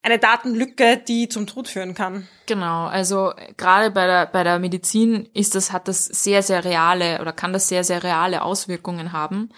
eine 0.03 0.19
Datenlücke, 0.19 0.97
die 0.97 1.29
zum 1.29 1.47
Tod 1.47 1.67
führen 1.67 1.93
kann. 1.93 2.27
Genau, 2.47 2.85
also 2.85 3.33
gerade 3.57 3.91
bei 3.91 4.07
der, 4.07 4.25
bei 4.27 4.43
der 4.43 4.59
Medizin 4.59 5.29
ist 5.33 5.55
das, 5.55 5.71
hat 5.71 5.87
das 5.87 6.05
sehr, 6.05 6.41
sehr 6.41 6.65
reale 6.65 7.21
oder 7.21 7.33
kann 7.33 7.53
das 7.53 7.67
sehr, 7.67 7.83
sehr 7.83 8.03
reale 8.03 8.41
Auswirkungen 8.41 9.13
haben. 9.13 9.49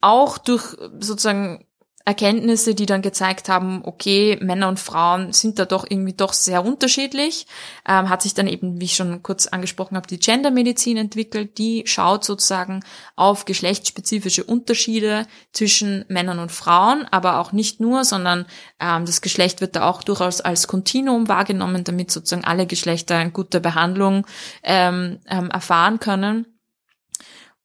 Auch 0.00 0.38
durch 0.38 0.76
sozusagen 0.98 1.66
Erkenntnisse, 2.04 2.74
die 2.74 2.86
dann 2.86 3.02
gezeigt 3.02 3.48
haben, 3.48 3.82
okay, 3.84 4.38
Männer 4.40 4.68
und 4.68 4.80
Frauen 4.80 5.32
sind 5.32 5.58
da 5.58 5.64
doch 5.64 5.84
irgendwie 5.88 6.12
doch 6.12 6.32
sehr 6.32 6.64
unterschiedlich, 6.64 7.46
ähm, 7.86 8.08
hat 8.08 8.22
sich 8.22 8.34
dann 8.34 8.48
eben, 8.48 8.80
wie 8.80 8.86
ich 8.86 8.96
schon 8.96 9.22
kurz 9.22 9.46
angesprochen 9.46 9.96
habe, 9.96 10.08
die 10.08 10.18
Gendermedizin 10.18 10.96
entwickelt, 10.96 11.58
die 11.58 11.84
schaut 11.86 12.24
sozusagen 12.24 12.84
auf 13.14 13.44
geschlechtsspezifische 13.44 14.44
Unterschiede 14.44 15.26
zwischen 15.52 16.04
Männern 16.08 16.38
und 16.38 16.52
Frauen, 16.52 17.06
aber 17.10 17.38
auch 17.38 17.52
nicht 17.52 17.80
nur, 17.80 18.04
sondern 18.04 18.46
ähm, 18.80 19.06
das 19.06 19.20
Geschlecht 19.20 19.60
wird 19.60 19.76
da 19.76 19.88
auch 19.88 20.02
durchaus 20.02 20.40
als 20.40 20.66
Kontinuum 20.66 21.28
wahrgenommen, 21.28 21.84
damit 21.84 22.10
sozusagen 22.10 22.44
alle 22.44 22.66
Geschlechter 22.66 23.16
eine 23.16 23.30
gute 23.30 23.60
Behandlung 23.60 24.26
ähm, 24.62 25.20
ähm, 25.28 25.50
erfahren 25.50 26.00
können. 26.00 26.46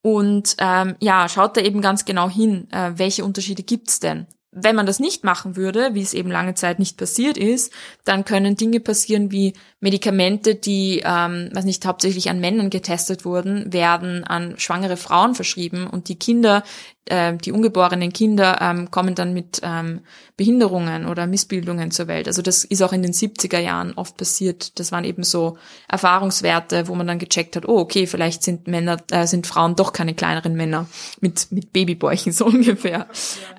Und 0.08 0.56
ähm, 0.60 0.96
ja, 1.02 1.28
schaut 1.28 1.58
da 1.58 1.62
eben 1.62 1.82
ganz 1.82 2.06
genau 2.06 2.30
hin, 2.30 2.70
äh, 2.72 2.94
welche 2.96 3.26
Unterschiede 3.26 3.62
gibt's 3.62 4.00
denn. 4.00 4.26
Wenn 4.52 4.78
man 4.78 4.86
das 4.86 5.00
nicht 5.00 5.26
machen 5.26 5.58
würde, 5.58 5.94
wie 5.94 6.02
es 6.02 6.14
eben 6.14 6.32
lange 6.32 6.56
Zeit 6.56 6.80
nicht 6.80 6.98
passiert 6.98 7.38
ist, 7.38 7.72
dann 8.06 8.24
können 8.24 8.56
Dinge 8.56 8.80
passieren 8.80 9.30
wie 9.30 9.54
Medikamente, 9.82 10.56
die, 10.56 11.04
ähm, 11.06 11.50
was 11.54 11.66
nicht 11.66 11.86
hauptsächlich 11.86 12.30
an 12.30 12.40
Männern 12.40 12.70
getestet 12.70 13.26
wurden, 13.26 13.72
werden 13.74 14.24
an 14.24 14.58
schwangere 14.58 14.96
Frauen 14.96 15.36
verschrieben 15.36 15.86
und 15.86 16.08
die 16.08 16.18
Kinder, 16.18 16.64
äh, 17.06 17.36
die 17.36 17.52
ungeborenen 17.52 18.14
Kinder 18.14 18.60
ähm, 18.62 18.90
kommen 18.90 19.16
dann 19.16 19.34
mit 19.34 19.60
ähm, 19.64 20.00
Behinderungen 20.38 21.06
oder 21.06 21.28
Missbildungen 21.28 21.92
zur 21.92 22.08
Welt. 22.08 22.28
Also 22.28 22.42
das 22.42 22.64
ist 22.64 22.82
auch 22.82 22.94
in 22.94 23.02
den 23.02 23.14
70er 23.14 23.60
Jahren 23.60 23.94
oft 23.94 24.16
passiert. 24.16 24.80
Das 24.80 24.94
waren 24.94 25.04
eben 25.04 25.24
so 25.24 25.58
Erfahrungswerte, 25.90 26.88
wo 26.88 26.96
man 26.96 27.06
dann 27.06 27.20
gecheckt 27.20 27.58
hat, 27.58 27.68
oh 27.68 27.80
okay, 27.80 28.08
vielleicht 28.08 28.44
sind 28.44 28.68
Männer, 28.68 28.98
äh, 29.12 29.28
sind 29.28 29.46
Frauen 29.46 29.76
doch 29.76 29.92
keine 29.92 30.16
kleineren 30.16 30.56
Männer 30.56 30.88
mit 31.20 31.52
mit 31.52 31.74
Babybäuchen 31.74 32.32
so 32.32 32.46
ungefähr. 32.46 33.08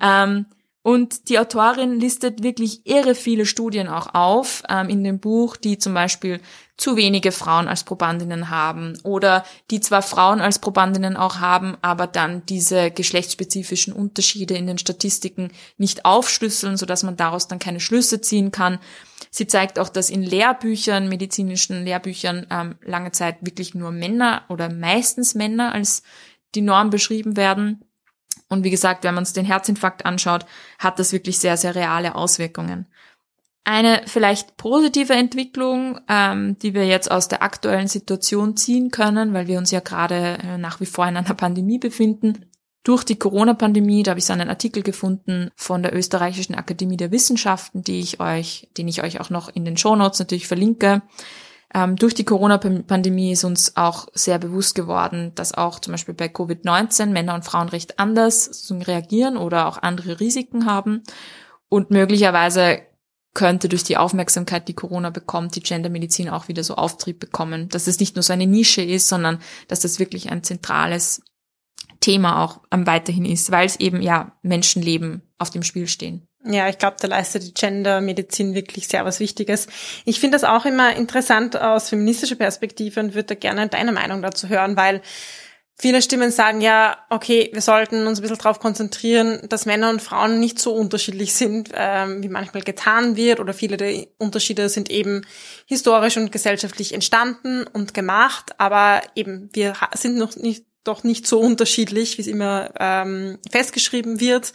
Ja. 0.01 0.23
Ähm, 0.23 0.47
und 0.81 1.27
die 1.27 1.39
Autorin 1.39 1.99
listet 1.99 2.41
wirklich 2.41 2.85
irre 2.85 3.13
viele 3.13 3.45
Studien 3.45 3.89
auch 3.89 4.13
auf 4.13 4.63
ähm, 4.69 4.87
in 4.87 5.03
dem 5.03 5.19
Buch, 5.19 5.57
die 5.57 5.77
zum 5.77 5.93
Beispiel 5.93 6.39
zu 6.77 6.95
wenige 6.95 7.33
Frauen 7.33 7.67
als 7.67 7.83
Probandinnen 7.83 8.49
haben 8.49 8.97
oder 9.03 9.43
die 9.71 9.81
zwar 9.81 10.01
Frauen 10.01 10.39
als 10.39 10.59
Probandinnen 10.59 11.17
auch 11.17 11.39
haben, 11.39 11.75
aber 11.81 12.07
dann 12.07 12.45
diese 12.45 12.91
geschlechtsspezifischen 12.91 13.91
Unterschiede 13.91 14.53
in 14.53 14.67
den 14.67 14.77
Statistiken 14.77 15.51
nicht 15.77 16.05
aufschlüsseln, 16.05 16.77
sodass 16.77 17.03
man 17.03 17.17
daraus 17.17 17.49
dann 17.49 17.59
keine 17.59 17.81
Schlüsse 17.81 18.21
ziehen 18.21 18.51
kann. 18.51 18.79
Sie 19.31 19.47
zeigt 19.47 19.79
auch, 19.79 19.89
dass 19.89 20.09
in 20.09 20.23
Lehrbüchern, 20.23 21.09
medizinischen 21.09 21.83
Lehrbüchern 21.83 22.47
ähm, 22.49 22.75
lange 22.81 23.11
Zeit 23.11 23.39
wirklich 23.41 23.75
nur 23.75 23.91
Männer 23.91 24.43
oder 24.47 24.71
meistens 24.71 25.35
Männer 25.35 25.73
als 25.73 26.03
die 26.55 26.61
Norm 26.61 26.89
beschrieben 26.89 27.35
werden. 27.35 27.83
Und 28.49 28.63
wie 28.63 28.71
gesagt, 28.71 29.03
wenn 29.03 29.13
man 29.13 29.21
uns 29.21 29.33
den 29.33 29.45
Herzinfarkt 29.45 30.05
anschaut, 30.05 30.45
hat 30.79 30.99
das 30.99 31.13
wirklich 31.13 31.39
sehr, 31.39 31.55
sehr 31.55 31.75
reale 31.75 32.15
Auswirkungen. 32.15 32.87
Eine 33.63 34.01
vielleicht 34.07 34.57
positive 34.57 35.13
Entwicklung, 35.13 35.99
ähm, 36.09 36.57
die 36.59 36.73
wir 36.73 36.87
jetzt 36.87 37.11
aus 37.11 37.27
der 37.27 37.43
aktuellen 37.43 37.87
Situation 37.87 38.57
ziehen 38.57 38.89
können, 38.89 39.33
weil 39.33 39.47
wir 39.47 39.59
uns 39.59 39.69
ja 39.69 39.79
gerade 39.79 40.39
äh, 40.41 40.57
nach 40.57 40.81
wie 40.81 40.87
vor 40.87 41.07
in 41.07 41.17
einer 41.17 41.35
Pandemie 41.35 41.77
befinden. 41.77 42.45
Durch 42.83 43.03
die 43.03 43.19
Corona-Pandemie, 43.19 44.01
da 44.01 44.11
habe 44.11 44.19
ich 44.19 44.25
so 44.25 44.33
einen 44.33 44.49
Artikel 44.49 44.81
gefunden 44.81 45.51
von 45.55 45.83
der 45.83 45.95
Österreichischen 45.95 46.55
Akademie 46.55 46.97
der 46.97 47.11
Wissenschaften, 47.11 47.83
die 47.83 47.99
ich 47.99 48.19
euch, 48.19 48.69
den 48.77 48.87
ich 48.87 49.03
euch 49.03 49.19
auch 49.19 49.29
noch 49.29 49.49
in 49.49 49.65
den 49.65 49.77
Shownotes 49.77 50.17
natürlich 50.17 50.47
verlinke. 50.47 51.03
Ähm, 51.73 51.95
durch 51.95 52.15
die 52.15 52.23
Corona-Pandemie 52.23 53.31
ist 53.31 53.43
uns 53.43 53.77
auch 53.77 54.07
sehr 54.13 54.39
bewusst 54.39 54.73
geworden, 54.73 55.33
dass 55.35 55.53
auch 55.53 55.79
zum 55.79 55.93
Beispiel 55.93 56.15
bei 56.15 56.25
Covid-19 56.25 57.07
Männer 57.07 57.35
und 57.35 57.45
Frauen 57.45 57.69
recht 57.69 57.99
anders 57.99 58.71
reagieren 58.71 59.37
oder 59.37 59.67
auch 59.67 59.77
andere 59.77 60.19
Risiken 60.19 60.65
haben. 60.65 61.03
Und 61.69 61.91
möglicherweise 61.91 62.81
könnte 63.35 63.69
durch 63.69 63.83
die 63.83 63.97
Aufmerksamkeit, 63.97 64.67
die 64.67 64.73
Corona 64.73 65.11
bekommt, 65.11 65.55
die 65.55 65.61
Gendermedizin 65.61 66.29
auch 66.29 66.47
wieder 66.47 66.63
so 66.63 66.75
Auftrieb 66.75 67.19
bekommen, 67.19 67.69
dass 67.69 67.85
es 67.85 67.99
nicht 67.99 68.15
nur 68.15 68.23
so 68.23 68.33
eine 68.33 68.47
Nische 68.47 68.81
ist, 68.81 69.07
sondern 69.07 69.39
dass 69.67 69.81
das 69.81 69.99
wirklich 69.99 70.31
ein 70.31 70.43
zentrales 70.43 71.21
Thema 71.99 72.43
auch 72.43 72.61
weiterhin 72.71 73.25
ist, 73.25 73.51
weil 73.51 73.67
es 73.67 73.79
eben 73.79 74.01
ja 74.01 74.37
Menschenleben 74.41 75.21
auf 75.37 75.51
dem 75.51 75.63
Spiel 75.63 75.87
stehen. 75.87 76.28
Ja, 76.45 76.69
ich 76.69 76.77
glaube, 76.77 76.95
da 76.99 77.07
leistet 77.07 77.43
die 77.43 77.53
Gendermedizin 77.53 78.53
wirklich 78.55 78.87
sehr 78.87 79.03
was 79.03 79.19
Wichtiges. 79.19 79.67
Ich 80.05 80.21
finde 80.21 80.35
das 80.35 80.45
auch 80.45 80.65
immer 80.65 80.95
interessant 80.95 81.59
aus 81.59 81.89
feministischer 81.89 82.35
Perspektive 82.35 83.01
und 83.01 83.13
würde 83.13 83.35
gerne 83.35 83.67
deine 83.67 83.91
Meinung 83.91 84.21
dazu 84.21 84.47
hören, 84.47 84.77
weil 84.77 85.01
viele 85.75 86.01
Stimmen 86.01 86.31
sagen 86.31 86.61
ja, 86.61 86.97
okay, 87.09 87.49
wir 87.51 87.61
sollten 87.61 88.07
uns 88.07 88.19
ein 88.19 88.21
bisschen 88.21 88.37
darauf 88.37 88.59
konzentrieren, 88.59 89.41
dass 89.49 89.65
Männer 89.65 89.89
und 89.89 90.01
Frauen 90.01 90.39
nicht 90.39 90.59
so 90.59 90.73
unterschiedlich 90.73 91.33
sind, 91.33 91.71
ähm, 91.73 92.23
wie 92.23 92.29
manchmal 92.29 92.63
getan 92.63 93.17
wird, 93.17 93.41
oder 93.41 93.53
viele 93.53 93.75
der 93.75 94.07
Unterschiede 94.17 94.69
sind 94.69 94.89
eben 94.89 95.25
historisch 95.65 96.15
und 96.15 96.31
gesellschaftlich 96.31 96.93
entstanden 96.93 97.65
und 97.67 97.93
gemacht, 97.93 98.53
aber 98.57 99.01
eben 99.13 99.49
wir 99.51 99.73
sind 99.93 100.17
noch 100.17 100.37
nicht 100.37 100.68
doch 100.83 101.03
nicht 101.03 101.27
so 101.27 101.39
unterschiedlich, 101.39 102.17
wie 102.17 102.21
es 102.21 102.27
immer 102.27 102.71
ähm, 102.79 103.39
festgeschrieben 103.49 104.19
wird. 104.19 104.53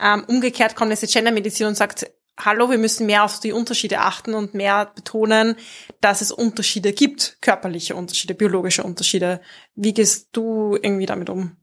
Ähm, 0.00 0.24
umgekehrt 0.26 0.76
kommt 0.76 0.90
jetzt 0.90 1.02
die 1.02 1.06
Gendermedizin 1.06 1.66
und 1.66 1.76
sagt, 1.76 2.06
hallo, 2.38 2.70
wir 2.70 2.78
müssen 2.78 3.06
mehr 3.06 3.24
auf 3.24 3.40
die 3.40 3.52
Unterschiede 3.52 4.00
achten 4.00 4.34
und 4.34 4.54
mehr 4.54 4.92
betonen, 4.94 5.56
dass 6.00 6.20
es 6.20 6.30
Unterschiede 6.30 6.92
gibt, 6.92 7.38
körperliche 7.40 7.96
Unterschiede, 7.96 8.34
biologische 8.34 8.82
Unterschiede. 8.82 9.40
Wie 9.74 9.94
gehst 9.94 10.28
du 10.32 10.76
irgendwie 10.80 11.06
damit 11.06 11.30
um? 11.30 11.56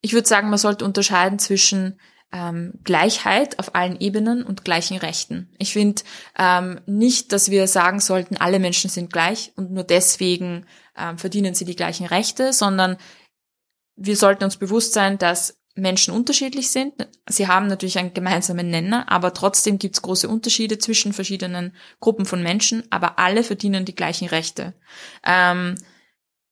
Ich 0.00 0.12
würde 0.12 0.28
sagen, 0.28 0.50
man 0.50 0.58
sollte 0.58 0.84
unterscheiden 0.84 1.38
zwischen 1.38 2.00
ähm, 2.32 2.74
Gleichheit 2.84 3.58
auf 3.58 3.74
allen 3.74 4.00
Ebenen 4.00 4.42
und 4.42 4.64
gleichen 4.64 4.96
Rechten. 4.96 5.50
Ich 5.58 5.72
finde 5.72 6.02
ähm, 6.38 6.80
nicht, 6.86 7.32
dass 7.32 7.50
wir 7.50 7.66
sagen 7.68 8.00
sollten, 8.00 8.36
alle 8.36 8.58
Menschen 8.58 8.90
sind 8.90 9.12
gleich 9.12 9.52
und 9.56 9.70
nur 9.70 9.84
deswegen 9.84 10.66
ähm, 10.96 11.18
verdienen 11.18 11.54
sie 11.54 11.64
die 11.64 11.76
gleichen 11.76 12.06
Rechte, 12.06 12.52
sondern 12.52 12.96
wir 13.96 14.16
sollten 14.16 14.44
uns 14.44 14.56
bewusst 14.56 14.92
sein, 14.92 15.18
dass 15.18 15.58
Menschen 15.74 16.14
unterschiedlich 16.14 16.70
sind. 16.70 16.94
Sie 17.28 17.48
haben 17.48 17.66
natürlich 17.66 17.98
einen 17.98 18.14
gemeinsamen 18.14 18.70
Nenner, 18.70 19.10
aber 19.12 19.34
trotzdem 19.34 19.78
gibt 19.78 19.94
es 19.94 20.02
große 20.02 20.28
Unterschiede 20.28 20.78
zwischen 20.78 21.12
verschiedenen 21.12 21.74
Gruppen 22.00 22.24
von 22.24 22.42
Menschen, 22.42 22.84
aber 22.90 23.18
alle 23.18 23.42
verdienen 23.42 23.84
die 23.84 23.94
gleichen 23.94 24.28
Rechte. 24.28 24.74
Ähm, 25.22 25.76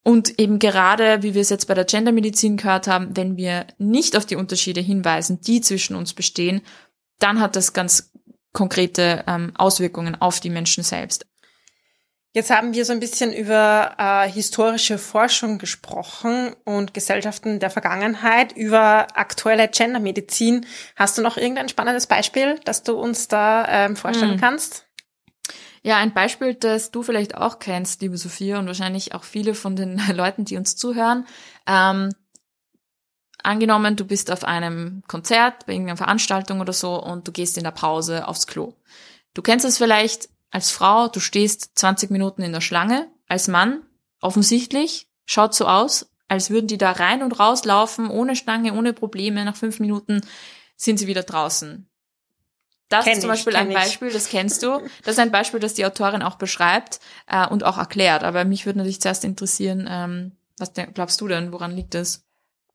und 0.05 0.39
eben 0.39 0.59
gerade, 0.59 1.23
wie 1.23 1.35
wir 1.35 1.41
es 1.41 1.49
jetzt 1.49 1.67
bei 1.67 1.75
der 1.75 1.87
Gendermedizin 1.87 2.59
gehört 2.59 2.87
haben, 2.87 3.17
wenn 3.17 3.37
wir 3.37 3.67
nicht 3.79 4.17
auf 4.17 4.27
die 4.27 4.37
Unterschiede 4.37 4.81
hinweisen, 4.81 5.41
die 5.41 5.63
zwischen 5.63 5.97
uns 5.97 6.13
bestehen, 6.13 6.61
dann 7.19 7.41
hat 7.41 7.57
das 7.57 7.73
ganz 7.73 8.13
konkrete 8.53 9.25
ähm, 9.27 9.53
Auswirkungen 9.57 10.21
auf 10.21 10.41
die 10.41 10.51
Menschen 10.51 10.85
selbst. 10.85 11.27
Jetzt 12.35 12.51
haben 12.51 12.75
wir 12.75 12.85
so 12.85 12.93
ein 12.93 13.01
bisschen 13.01 13.33
über 13.33 13.95
äh, 13.97 14.29
historische 14.29 14.99
Forschung 14.99 15.59
gesprochen 15.59 16.55
und 16.65 16.93
Gesellschaften 16.93 17.61
der 17.61 17.71
Vergangenheit, 17.71 18.53
über 18.57 19.07
aktuelle 19.17 19.69
Gendermedizin. 19.69 20.67
Hast 20.97 21.17
du 21.17 21.23
noch 21.23 21.37
irgendein 21.37 21.69
spannendes 21.69 22.09
Beispiel, 22.09 22.59
das 22.65 22.83
du 22.83 22.95
uns 22.95 23.29
da 23.29 23.67
ähm, 23.69 23.97
vorstellen 23.97 24.33
hm. 24.33 24.41
kannst? 24.41 24.85
Ja, 25.87 25.99
ein 25.99 26.15
Beispiel, 26.15 26.55
das 26.55 26.91
du 26.93 27.03
vielleicht 27.03 27.37
auch 27.37 27.59
kennst, 27.59 28.01
liebe 28.01 28.17
Sophia, 28.17 28.59
und 28.59 28.67
wahrscheinlich 28.67 29.15
auch 29.15 29.23
viele 29.23 29.55
von 29.55 29.77
den 29.77 30.01
Leuten, 30.15 30.47
die 30.47 30.57
uns 30.57 30.77
zuhören. 30.77 31.27
Ähm, 31.67 32.11
angenommen, 33.43 33.95
du 33.95 34.07
bist 34.07 34.31
auf 34.31 34.45
einem 34.45 35.03
Konzert, 35.07 35.67
bei 35.67 35.75
irgendeiner 35.75 35.99
Veranstaltung 35.99 36.61
oder 36.61 36.73
so 36.73 37.01
und 37.01 37.29
du 37.29 37.33
gehst 37.33 37.59
in 37.59 37.65
der 37.65 37.71
Pause 37.71 38.27
aufs 38.27 38.47
Klo. 38.47 38.73
Du 39.35 39.43
kennst 39.43 39.67
es 39.67 39.77
vielleicht 39.77 40.31
als 40.51 40.71
Frau, 40.71 41.09
du 41.09 41.21
stehst 41.21 41.79
20 41.79 42.11
Minuten 42.11 42.41
in 42.43 42.53
der 42.53 42.63
Schlange, 42.63 43.11
als 43.29 43.49
Mann, 43.49 43.83
offensichtlich, 44.23 45.11
schaut 45.27 45.55
so 45.55 45.67
aus, 45.67 46.11
als 46.29 46.49
würden 46.49 46.67
die 46.67 46.79
da 46.79 46.93
rein 46.93 47.23
und 47.23 47.39
raus 47.39 47.67
laufen, 47.67 48.09
ohne 48.09 48.37
Schlange, 48.37 48.73
ohne 48.73 48.95
Probleme. 48.95 49.45
Nach 49.45 49.57
fünf 49.57 49.81
Minuten 49.81 50.23
sind 50.77 50.99
sie 50.99 51.09
wieder 51.09 51.25
draußen. 51.25 51.91
Das 52.99 53.05
Kenn 53.05 53.15
ist 53.15 53.21
zum 53.21 53.31
ich, 53.31 53.45
Beispiel 53.45 53.57
ein 53.57 53.73
Beispiel, 53.73 54.13
das 54.13 54.29
kennst 54.29 54.63
du. 54.63 54.81
Das 55.03 55.15
ist 55.15 55.19
ein 55.19 55.31
Beispiel, 55.31 55.61
das 55.61 55.75
die 55.75 55.87
Autorin 55.87 56.23
auch 56.23 56.37
beschreibt 56.37 57.01
äh, 57.27 57.47
und 57.47 57.65
auch 57.65 57.79
erklärt. 57.79 58.25
Aber 58.25 58.45
mich 58.45 58.67
würde 58.67 58.79
natürlich 58.79 59.01
zuerst 59.01 59.25
interessieren, 59.25 59.89
ähm, 59.91 60.33
was 60.59 60.73
glaubst 60.95 61.21
du 61.21 61.29
denn, 61.29 61.53
woran 61.53 61.73
liegt 61.73 61.95
das? 61.95 62.25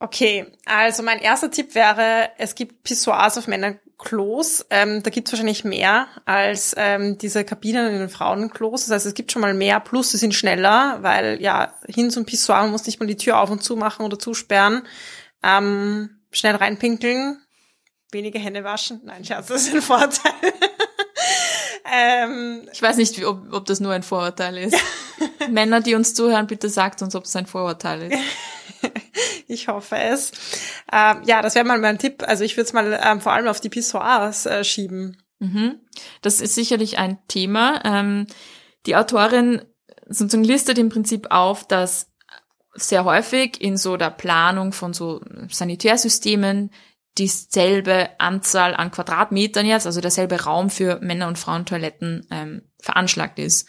Okay, 0.02 0.46
also 0.66 1.04
mein 1.04 1.20
erster 1.20 1.52
Tipp 1.52 1.76
wäre, 1.76 2.30
es 2.38 2.56
gibt 2.56 2.84
Pissoirs 2.84 3.38
auf 3.38 3.48
Männerklos. 3.48 4.66
Ähm, 4.70 5.04
da 5.04 5.10
gibt 5.10 5.28
es 5.28 5.34
wahrscheinlich 5.34 5.66
mehr 5.66 6.08
als 6.24 6.74
ähm, 6.78 7.18
diese 7.18 7.44
Kabinen 7.44 7.92
in 7.92 8.00
den 8.00 8.10
Frauenklos. 8.10 8.86
Das 8.86 8.96
heißt, 8.96 9.06
es 9.08 9.14
gibt 9.14 9.34
schon 9.34 9.42
mal 9.42 9.54
mehr, 9.54 9.82
plus 9.82 10.12
sie 10.12 10.18
sind 10.18 10.34
schneller, 10.34 11.00
weil 11.02 11.42
ja, 11.42 11.74
hin 11.86 12.12
zum 12.12 12.26
Pissoir, 12.26 12.62
man 12.62 12.72
muss 12.72 12.86
nicht 12.86 13.02
mal 13.02 13.08
die 13.08 13.18
Tür 13.18 13.40
auf 13.40 13.50
und 13.50 13.62
zu 13.62 13.76
machen 13.76 14.06
oder 14.06 14.18
zusperren. 14.18 14.84
Ähm, 15.44 16.22
schnell 16.32 16.56
reinpinkeln, 16.56 17.42
weniger 18.12 18.40
Hände 18.40 18.64
waschen. 18.64 19.02
Nein, 19.04 19.24
Scherz, 19.24 19.48
das 19.48 19.68
ist 19.68 19.74
ein 19.74 19.82
Vorteil. 19.82 20.34
ähm, 21.92 22.68
ich 22.72 22.82
weiß 22.82 22.98
nicht, 22.98 23.24
ob, 23.26 23.54
ob 23.54 23.66
das 23.66 23.80
nur 23.80 23.94
ein 23.94 24.04
Vorurteil 24.04 24.58
ist. 24.58 24.78
Männer, 25.50 25.82
die 25.82 25.96
uns 25.96 26.14
zuhören, 26.14 26.48
bitte 26.48 26.70
sagt 26.70 27.02
uns, 27.02 27.16
ob 27.16 27.26
es 27.26 27.36
ein 27.36 27.46
Vorurteil 27.46 28.12
ist. 28.12 28.20
ich 29.48 29.68
hoffe 29.68 29.98
es. 29.98 30.32
Ähm, 30.92 31.22
ja, 31.26 31.42
das 31.42 31.56
wäre 31.56 31.66
mal 31.66 31.80
mein 31.80 32.00
Tipp. 32.00 32.24
Also 32.28 32.44
ich 32.44 32.56
würde 32.56 32.68
es 32.68 32.74
mal 32.74 33.00
ähm, 33.04 33.22
vor 33.22 33.34
allem 33.34 33.48
auf 33.48 33.60
die 33.60 33.70
Pissoirs 33.70 34.46
äh, 34.46 34.64
schieben. 34.64 35.18
Mhm. 35.40 35.80
Das 36.22 36.42
ist 36.42 36.56
sicherlich 36.56 36.98
ein 36.98 37.18
Thema. 37.28 37.82
Ähm, 37.86 38.28
die 38.86 38.96
Autorin 38.96 39.62
sozusagen 40.08 40.44
listet 40.44 40.78
im 40.78 40.90
Prinzip 40.90 41.28
auf, 41.30 41.68
dass 41.68 42.10
sehr 42.74 43.04
häufig 43.04 43.62
in 43.62 43.78
so 43.78 43.98
der 43.98 44.10
Planung 44.10 44.72
von 44.72 44.94
so 44.94 45.22
Sanitärsystemen 45.50 46.72
dieselbe 47.18 48.10
Anzahl 48.20 48.76
an 48.76 48.92
Quadratmetern 48.92 49.66
jetzt, 49.66 49.86
also 49.86 50.02
derselbe 50.02 50.44
Raum 50.44 50.70
für 50.70 51.00
Männer- 51.02 51.28
und 51.28 51.38
Frauentoiletten 51.38 52.28
ähm, 52.32 52.62
veranschlagt 52.80 53.40
ist. 53.40 53.68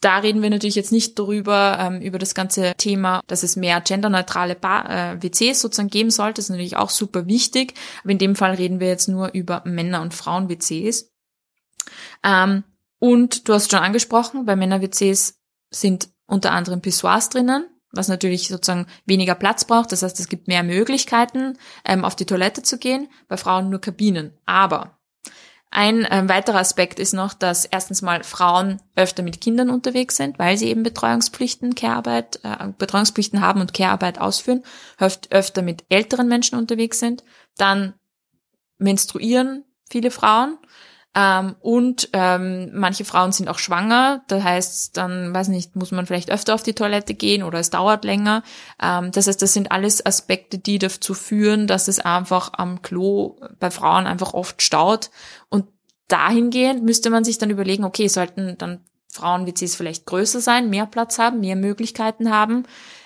Da 0.00 0.18
reden 0.18 0.42
wir 0.42 0.50
natürlich 0.50 0.74
jetzt 0.74 0.92
nicht 0.92 1.18
darüber, 1.18 1.78
ähm, 1.80 2.02
über 2.02 2.18
das 2.18 2.34
ganze 2.34 2.74
Thema, 2.76 3.22
dass 3.26 3.42
es 3.42 3.56
mehr 3.56 3.80
genderneutrale 3.80 4.54
ba 4.54 5.14
äh, 5.14 5.22
WCs 5.22 5.60
sozusagen 5.60 5.88
geben 5.88 6.10
sollte. 6.10 6.34
Das 6.34 6.46
ist 6.46 6.50
natürlich 6.50 6.76
auch 6.76 6.90
super 6.90 7.26
wichtig. 7.26 7.74
Aber 8.02 8.12
in 8.12 8.18
dem 8.18 8.36
Fall 8.36 8.54
reden 8.54 8.80
wir 8.80 8.88
jetzt 8.88 9.08
nur 9.08 9.32
über 9.32 9.62
Männer- 9.64 10.02
und 10.02 10.12
Frauen-WCs. 10.12 11.10
Ähm, 12.22 12.64
und 12.98 13.48
du 13.48 13.54
hast 13.54 13.70
schon 13.70 13.80
angesprochen, 13.80 14.44
bei 14.44 14.56
Männer-WCs 14.56 15.38
sind 15.70 16.08
unter 16.26 16.52
anderem 16.52 16.80
Pissoirs 16.80 17.30
drinnen, 17.30 17.66
was 17.96 18.08
natürlich 18.08 18.48
sozusagen 18.48 18.86
weniger 19.06 19.34
Platz 19.34 19.64
braucht. 19.64 19.92
Das 19.92 20.02
heißt, 20.02 20.18
es 20.20 20.28
gibt 20.28 20.48
mehr 20.48 20.62
Möglichkeiten, 20.62 21.58
ähm, 21.84 22.04
auf 22.04 22.16
die 22.16 22.26
Toilette 22.26 22.62
zu 22.62 22.78
gehen. 22.78 23.08
Bei 23.28 23.36
Frauen 23.36 23.70
nur 23.70 23.80
Kabinen. 23.80 24.32
Aber 24.46 24.98
ein 25.74 26.04
äh, 26.04 26.28
weiterer 26.28 26.60
Aspekt 26.60 27.00
ist 27.00 27.14
noch, 27.14 27.34
dass 27.34 27.64
erstens 27.64 28.00
mal 28.00 28.22
Frauen 28.22 28.80
öfter 28.94 29.24
mit 29.24 29.40
Kindern 29.40 29.70
unterwegs 29.70 30.16
sind, 30.16 30.38
weil 30.38 30.56
sie 30.56 30.68
eben 30.68 30.84
Betreuungspflichten, 30.84 31.74
Care-Arbeit, 31.74 32.38
äh, 32.44 32.68
Betreuungspflichten 32.78 33.40
haben 33.40 33.60
und 33.60 33.74
Care-Arbeit 33.74 34.20
ausführen, 34.20 34.62
öf 35.00 35.18
öfter 35.30 35.62
mit 35.62 35.84
älteren 35.88 36.28
Menschen 36.28 36.56
unterwegs 36.58 37.00
sind. 37.00 37.24
Dann 37.56 37.94
menstruieren 38.78 39.64
viele 39.90 40.12
Frauen 40.12 40.58
ähm, 41.14 41.54
und 41.60 42.08
ähm, 42.12 42.70
manche 42.74 43.04
Frauen 43.04 43.30
sind 43.30 43.48
auch 43.48 43.58
schwanger. 43.58 44.22
Das 44.26 44.42
heißt, 44.42 44.96
dann, 44.96 45.32
weiß 45.32 45.48
nicht, 45.48 45.76
muss 45.76 45.92
man 45.92 46.06
vielleicht 46.06 46.30
öfter 46.30 46.54
auf 46.54 46.64
die 46.64 46.74
Toilette 46.74 47.14
gehen 47.14 47.44
oder 47.44 47.60
es 47.60 47.70
dauert 47.70 48.04
länger. 48.04 48.42
Ähm, 48.82 49.12
das 49.12 49.28
heißt, 49.28 49.40
das 49.40 49.52
sind 49.52 49.70
alles 49.70 50.04
Aspekte, 50.04 50.58
die 50.58 50.78
dazu 50.78 51.14
führen, 51.14 51.68
dass 51.68 51.86
es 51.86 52.00
einfach 52.00 52.52
am 52.54 52.82
Klo 52.82 53.36
bei 53.60 53.70
Frauen 53.70 54.06
einfach 54.06 54.34
oft 54.34 54.60
staut. 54.60 55.10
Und 55.48 55.66
dahingehend 56.08 56.82
müsste 56.82 57.10
man 57.10 57.22
sich 57.24 57.38
dann 57.38 57.50
überlegen, 57.50 57.84
okay, 57.84 58.08
sollten 58.08 58.58
dann 58.58 58.80
Frauen-WCs 59.12 59.76
vielleicht 59.76 60.06
größer 60.06 60.40
sein, 60.40 60.68
mehr 60.68 60.86
Platz 60.86 61.20
haben, 61.20 61.38
mehr 61.38 61.54
Möglichkeiten 61.54 62.32
haben 62.32 62.64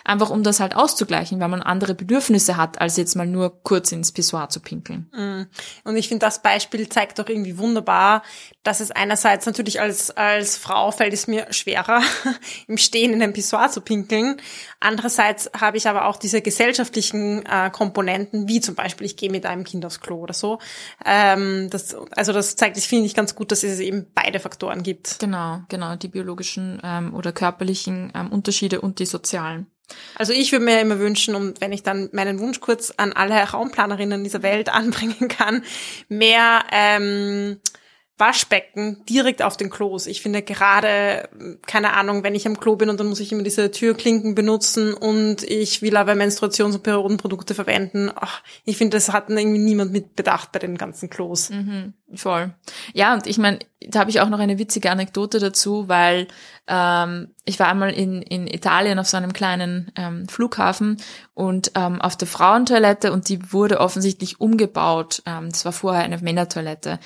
einfach 0.09 0.31
um 0.31 0.42
das 0.42 0.59
halt 0.59 0.75
auszugleichen, 0.75 1.38
weil 1.38 1.49
man 1.49 1.62
andere 1.62 1.94
Bedürfnisse 1.94 2.57
hat, 2.57 2.81
als 2.81 2.97
jetzt 2.97 3.14
mal 3.14 3.27
nur 3.27 3.62
kurz 3.62 3.92
ins 3.92 4.12
Pissoir 4.12 4.49
zu 4.49 4.61
pinkeln. 4.61 5.11
Mm. 5.12 5.42
Und 5.88 5.97
ich 5.97 6.09
finde, 6.09 6.25
das 6.25 6.42
Beispiel 6.42 6.88
zeigt 6.88 7.18
doch 7.18 7.29
irgendwie 7.29 7.59
wunderbar, 7.59 8.23
dass 8.62 8.81
es 8.81 8.90
einerseits 8.90 9.44
natürlich 9.44 9.81
als, 9.81 10.11
als 10.11 10.57
Frau 10.57 10.90
fällt 10.90 11.12
es 11.12 11.27
mir 11.27 11.53
schwerer, 11.53 12.03
im 12.68 12.79
Stehen 12.79 13.12
in 13.12 13.23
einem 13.23 13.35
Pissoir 13.35 13.71
zu 13.71 13.83
pinkeln. 13.83 14.40
Andererseits 14.81 15.51
habe 15.59 15.77
ich 15.77 15.88
aber 15.88 16.07
auch 16.07 16.16
diese 16.16 16.40
gesellschaftlichen 16.40 17.44
äh, 17.44 17.71
Komponenten, 17.71 18.49
wie 18.49 18.61
zum 18.61 18.75
Beispiel, 18.75 19.07
ich 19.07 19.16
gehe 19.16 19.31
mit 19.31 19.44
einem 19.44 19.64
Kind 19.64 19.85
aufs 19.85 20.01
Klo 20.01 20.16
oder 20.16 20.35
so. 20.35 20.59
Ähm, 21.05 21.68
das, 21.71 21.94
also 22.12 22.33
das 22.33 22.57
zeigt, 22.57 22.79
ich 22.79 22.88
finde 22.88 23.05
ich 23.05 23.14
ganz 23.14 23.35
gut, 23.35 23.53
dass 23.53 23.62
es 23.62 23.79
eben 23.79 24.07
beide 24.14 24.40
Faktoren 24.40 24.83
gibt. 24.83 25.18
Genau, 25.18 25.61
genau, 25.68 25.97
die 25.97 26.09
biologischen 26.09 26.81
ähm, 26.83 27.14
oder 27.14 27.33
körperlichen 27.33 28.11
ähm, 28.14 28.33
Unterschiede 28.33 28.81
und 28.81 29.01
die 29.01 29.07
sozialen. 29.07 29.66
Also 30.14 30.33
ich 30.33 30.53
würde 30.53 30.64
mir 30.64 30.81
immer 30.81 30.98
wünschen, 30.98 31.35
und 31.35 31.61
wenn 31.61 31.72
ich 31.72 31.83
dann 31.83 32.09
meinen 32.12 32.38
Wunsch 32.40 32.61
kurz 32.61 32.92
an 32.96 33.12
alle 33.12 33.35
Raumplanerinnen 33.42 34.24
dieser 34.24 34.42
Welt 34.42 34.68
anbringen 34.72 35.29
kann, 35.29 35.62
mehr 36.09 36.64
ähm, 36.72 37.59
Waschbecken 38.18 39.04
direkt 39.09 39.42
auf 39.42 39.57
den 39.57 39.70
Klos. 39.70 40.07
Ich 40.07 40.22
finde 40.22 40.42
gerade, 40.42 41.28
keine 41.66 41.92
Ahnung, 41.92 42.24
wenn 42.24 42.35
ich 42.35 42.46
am 42.46 42.59
Klo 42.59 42.74
bin 42.74 42.90
und 42.90 42.98
dann 42.98 43.07
muss 43.07 43.20
ich 43.20 43.31
immer 43.31 43.44
diese 43.44 43.70
Türklinken 43.70 44.35
benutzen 44.35 44.92
und 44.92 45.44
ich 45.44 45.83
will 45.83 45.96
aber 45.96 46.12
Menstruations- 46.12 46.74
und 46.74 46.83
Periodenprodukte 46.83 47.54
verwenden. 47.54 48.11
Ach, 48.14 48.42
ich 48.64 48.76
finde, 48.76 48.96
das 48.96 49.12
hat 49.12 49.31
irgendwie 49.31 49.61
niemand 49.61 49.92
mit 49.92 50.16
bedacht 50.16 50.50
bei 50.50 50.59
den 50.59 50.76
ganzen 50.76 51.09
Klos. 51.09 51.50
Mhm, 51.50 51.94
voll. 52.14 52.52
Ja, 52.92 53.14
und 53.14 53.26
ich 53.28 53.38
meine, 53.38 53.61
da 53.81 54.00
habe 54.00 54.11
ich 54.11 54.20
auch 54.20 54.28
noch 54.28 54.40
eine 54.40 54.59
witzige 54.59 54.90
Anekdote 54.90 55.38
dazu, 55.38 55.88
weil 55.88 56.26
ähm, 56.66 57.28
ich 57.44 57.61
war 57.61 57.68
einmal 57.68 57.92
in, 57.92 58.22
in 58.22 58.48
Italien 58.48 58.98
auf 58.98 59.07
so 59.07 59.16
einem 59.16 59.33
kleinen 59.33 59.92
ähm, 59.94 60.28
Flughafen 60.28 60.96
und 61.35 61.72
ähm, 61.76 62.00
auf 62.00 62.16
der 62.16 62.26
Frauentoilette 62.26 63.12
und 63.12 63.28
die 63.28 63.52
wurde 63.52 63.78
offensichtlich 63.78 64.40
umgebaut. 64.40 65.22
Ähm, 65.24 65.50
das 65.50 65.64
war 65.64 65.72
vorher 65.72 66.02
eine 66.02 66.18
Männertoilette 66.18 66.98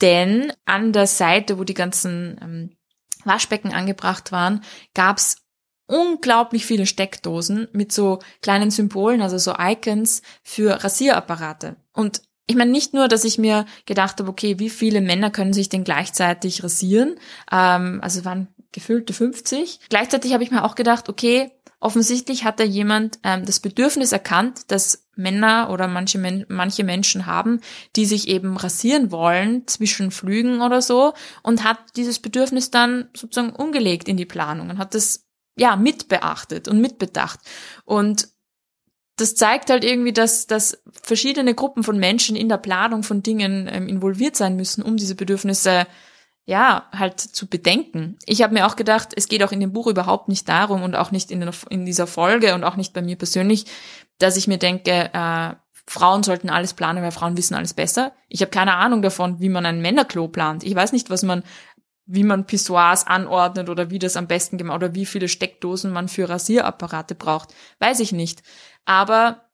denn 0.00 0.52
an 0.64 0.92
der 0.92 1.06
Seite, 1.06 1.58
wo 1.58 1.64
die 1.64 1.74
ganzen 1.74 2.38
ähm, 2.42 2.76
Waschbecken 3.24 3.72
angebracht 3.72 4.32
waren, 4.32 4.62
gab's 4.94 5.36
unglaublich 5.86 6.66
viele 6.66 6.86
Steckdosen 6.86 7.68
mit 7.72 7.92
so 7.92 8.20
kleinen 8.42 8.70
Symbolen, 8.70 9.22
also 9.22 9.38
so 9.38 9.54
Icons 9.58 10.22
für 10.42 10.84
Rasierapparate. 10.84 11.76
Und 11.92 12.22
ich 12.46 12.56
meine 12.56 12.70
nicht 12.70 12.94
nur, 12.94 13.08
dass 13.08 13.24
ich 13.24 13.38
mir 13.38 13.66
gedacht 13.86 14.18
habe, 14.18 14.30
okay, 14.30 14.58
wie 14.58 14.70
viele 14.70 15.00
Männer 15.00 15.30
können 15.30 15.52
sich 15.52 15.68
denn 15.68 15.84
gleichzeitig 15.84 16.64
rasieren? 16.64 17.16
Ähm, 17.50 18.00
also 18.02 18.24
waren 18.24 18.48
gefüllte 18.72 19.12
50. 19.12 19.80
Gleichzeitig 19.88 20.32
habe 20.32 20.42
ich 20.42 20.50
mir 20.50 20.64
auch 20.64 20.74
gedacht, 20.74 21.08
okay, 21.08 21.50
Offensichtlich 21.80 22.44
hat 22.44 22.58
da 22.58 22.64
jemand 22.64 23.20
ähm, 23.22 23.44
das 23.44 23.60
Bedürfnis 23.60 24.10
erkannt, 24.10 24.72
dass 24.72 25.06
Männer 25.14 25.70
oder 25.70 25.86
manche, 25.86 26.18
Men 26.18 26.44
manche 26.48 26.82
Menschen 26.82 27.26
haben, 27.26 27.60
die 27.94 28.04
sich 28.04 28.26
eben 28.26 28.56
rasieren 28.56 29.12
wollen 29.12 29.66
zwischen 29.68 30.10
Flügen 30.10 30.60
oder 30.60 30.82
so 30.82 31.14
und 31.42 31.62
hat 31.62 31.78
dieses 31.96 32.18
Bedürfnis 32.18 32.70
dann 32.72 33.08
sozusagen 33.14 33.54
umgelegt 33.54 34.08
in 34.08 34.16
die 34.16 34.26
Planung 34.26 34.70
und 34.70 34.78
hat 34.78 34.94
das 34.94 35.28
ja 35.56 35.76
mitbeachtet 35.76 36.66
und 36.66 36.80
mitbedacht. 36.80 37.40
Und 37.84 38.28
das 39.16 39.34
zeigt 39.34 39.70
halt 39.70 39.84
irgendwie, 39.84 40.12
dass, 40.12 40.46
dass 40.46 40.82
verschiedene 41.02 41.54
Gruppen 41.54 41.82
von 41.84 41.98
Menschen 41.98 42.36
in 42.36 42.48
der 42.48 42.58
Planung 42.58 43.04
von 43.04 43.22
Dingen 43.22 43.68
ähm, 43.70 43.88
involviert 43.88 44.36
sein 44.36 44.56
müssen, 44.56 44.82
um 44.82 44.96
diese 44.96 45.14
Bedürfnisse 45.14 45.86
ja, 46.48 46.86
halt 46.92 47.20
zu 47.20 47.46
bedenken. 47.46 48.16
Ich 48.24 48.40
habe 48.40 48.54
mir 48.54 48.66
auch 48.66 48.74
gedacht, 48.74 49.10
es 49.14 49.28
geht 49.28 49.42
auch 49.42 49.52
in 49.52 49.60
dem 49.60 49.74
Buch 49.74 49.86
überhaupt 49.86 50.28
nicht 50.28 50.48
darum 50.48 50.82
und 50.82 50.96
auch 50.96 51.10
nicht 51.10 51.30
in, 51.30 51.42
in 51.68 51.84
dieser 51.84 52.06
Folge 52.06 52.54
und 52.54 52.64
auch 52.64 52.76
nicht 52.76 52.94
bei 52.94 53.02
mir 53.02 53.16
persönlich, 53.16 53.66
dass 54.16 54.38
ich 54.38 54.48
mir 54.48 54.56
denke, 54.56 55.10
äh, 55.12 55.54
Frauen 55.86 56.22
sollten 56.22 56.48
alles 56.48 56.72
planen, 56.72 57.02
weil 57.02 57.10
Frauen 57.10 57.36
wissen 57.36 57.54
alles 57.54 57.74
besser. 57.74 58.12
Ich 58.30 58.40
habe 58.40 58.50
keine 58.50 58.76
Ahnung 58.76 59.02
davon, 59.02 59.40
wie 59.40 59.50
man 59.50 59.66
ein 59.66 59.82
Männerklo 59.82 60.28
plant. 60.28 60.64
Ich 60.64 60.74
weiß 60.74 60.92
nicht, 60.92 61.10
was 61.10 61.22
man, 61.22 61.42
wie 62.06 62.24
man 62.24 62.46
Pissoirs 62.46 63.06
anordnet 63.06 63.68
oder 63.68 63.90
wie 63.90 63.98
das 63.98 64.16
am 64.16 64.26
besten 64.26 64.56
gemacht 64.56 64.76
oder 64.76 64.94
wie 64.94 65.04
viele 65.04 65.28
Steckdosen 65.28 65.92
man 65.92 66.08
für 66.08 66.30
Rasierapparate 66.30 67.14
braucht. 67.14 67.54
Weiß 67.78 68.00
ich 68.00 68.12
nicht. 68.12 68.42
Aber 68.86 69.47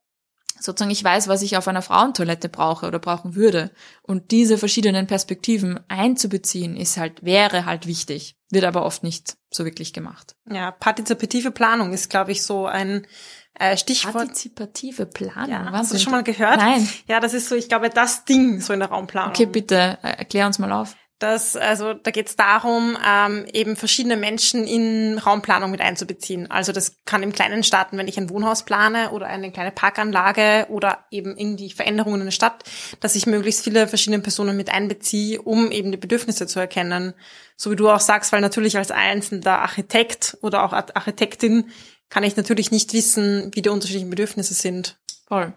sozusagen 0.61 0.91
ich 0.91 1.03
weiß, 1.03 1.29
was 1.29 1.43
ich 1.43 1.57
auf 1.57 1.69
einer 1.69 1.83
Frauentoilette 1.83 2.49
brauche 2.49 2.87
oder 2.87 2.99
brauchen 2.99 3.35
würde. 3.35 3.71
Und 4.03 4.31
diese 4.31 4.59
verschiedenen 4.59 5.07
Perspektiven 5.07 5.81
einzubeziehen, 5.89 6.77
ist 6.77 6.97
halt, 6.97 7.25
wäre 7.25 7.67
halt 7.67 7.87
wichtig, 7.87 8.37
wird 8.51 8.65
aber 8.65 8.85
oft 8.85 9.03
nicht 9.03 9.37
so 9.51 9.65
wirklich 9.65 9.93
gemacht. 9.93 10.37
Ja, 10.51 10.71
partizipative 10.71 11.51
Planung 11.51 11.93
ist, 11.93 12.11
glaube 12.11 12.33
ich, 12.33 12.43
so 12.43 12.67
ein 12.67 13.07
äh, 13.55 13.77
Stichwort. 13.77 14.15
Partizipative 14.15 15.07
Planung. 15.07 15.51
Ja, 15.51 15.73
hast 15.73 15.91
du 15.91 15.95
das 15.95 16.03
schon 16.03 16.13
mal 16.13 16.25
gehört? 16.25 16.57
Nein. 16.57 16.89
Ja, 17.07 17.21
das 17.21 17.35
ist 17.35 17.49
so, 17.49 17.55
ich 17.55 17.69
glaube, 17.69 17.91
das 17.91 18.25
Ding 18.25 18.61
so 18.61 18.73
in 18.73 18.81
der 18.81 18.89
Raumplanung. 18.89 19.31
Okay, 19.31 19.47
bitte 19.47 19.99
äh, 20.03 20.09
erklär 20.19 20.47
uns 20.47 20.59
mal 20.59 20.73
auf. 20.73 20.97
Das, 21.25 21.57
also 21.57 21.95
da 21.95 22.11
geht 22.11 22.29
es 22.29 22.37
darum, 22.37 22.99
ähm, 23.03 23.47
eben 23.51 23.77
verschiedene 23.77 24.19
Menschen 24.19 24.67
in 24.67 25.17
Raumplanung 25.17 25.71
mit 25.71 25.81
einzubeziehen. 25.81 26.51
Also 26.51 26.71
das 26.71 26.97
kann 27.07 27.23
im 27.23 27.33
Kleinen 27.33 27.65
starten, 27.65 27.97
wenn 27.97 28.09
ich 28.09 28.19
ein 28.19 28.29
Wohnhaus 28.29 28.67
plane 28.67 29.11
oder 29.11 29.27
eine 29.27 29.51
kleine 29.51 29.71
Parkanlage 29.71 30.67
oder 30.69 31.07
eben 31.11 31.35
irgendwie 31.35 31.71
Veränderungen 31.71 32.21
in 32.21 32.27
der 32.27 32.31
Stadt, 32.31 32.65
dass 33.01 33.15
ich 33.15 33.25
möglichst 33.25 33.65
viele 33.65 33.89
verschiedene 33.89 34.21
Personen 34.21 34.55
mit 34.55 34.69
einbeziehe, 34.69 35.41
um 35.41 35.71
eben 35.71 35.93
die 35.93 35.97
Bedürfnisse 35.97 36.47
zu 36.47 36.61
erkennen. 36.61 37.15
So 37.57 37.71
wie 37.71 37.77
du 37.77 37.89
auch 37.89 38.01
sagst, 38.01 38.31
weil 38.33 38.43
natürlich 38.43 38.77
als 38.77 38.91
einzelner 38.91 39.61
Architekt 39.61 40.37
oder 40.43 40.63
auch 40.63 40.75
Architektin 40.75 41.71
kann 42.11 42.23
ich 42.23 42.37
natürlich 42.37 42.71
nicht 42.71 42.93
wissen, 42.93 43.51
wie 43.55 43.63
die 43.63 43.71
unterschiedlichen 43.71 44.11
Bedürfnisse 44.11 44.53
sind. 44.53 44.99
Voll. 45.27 45.55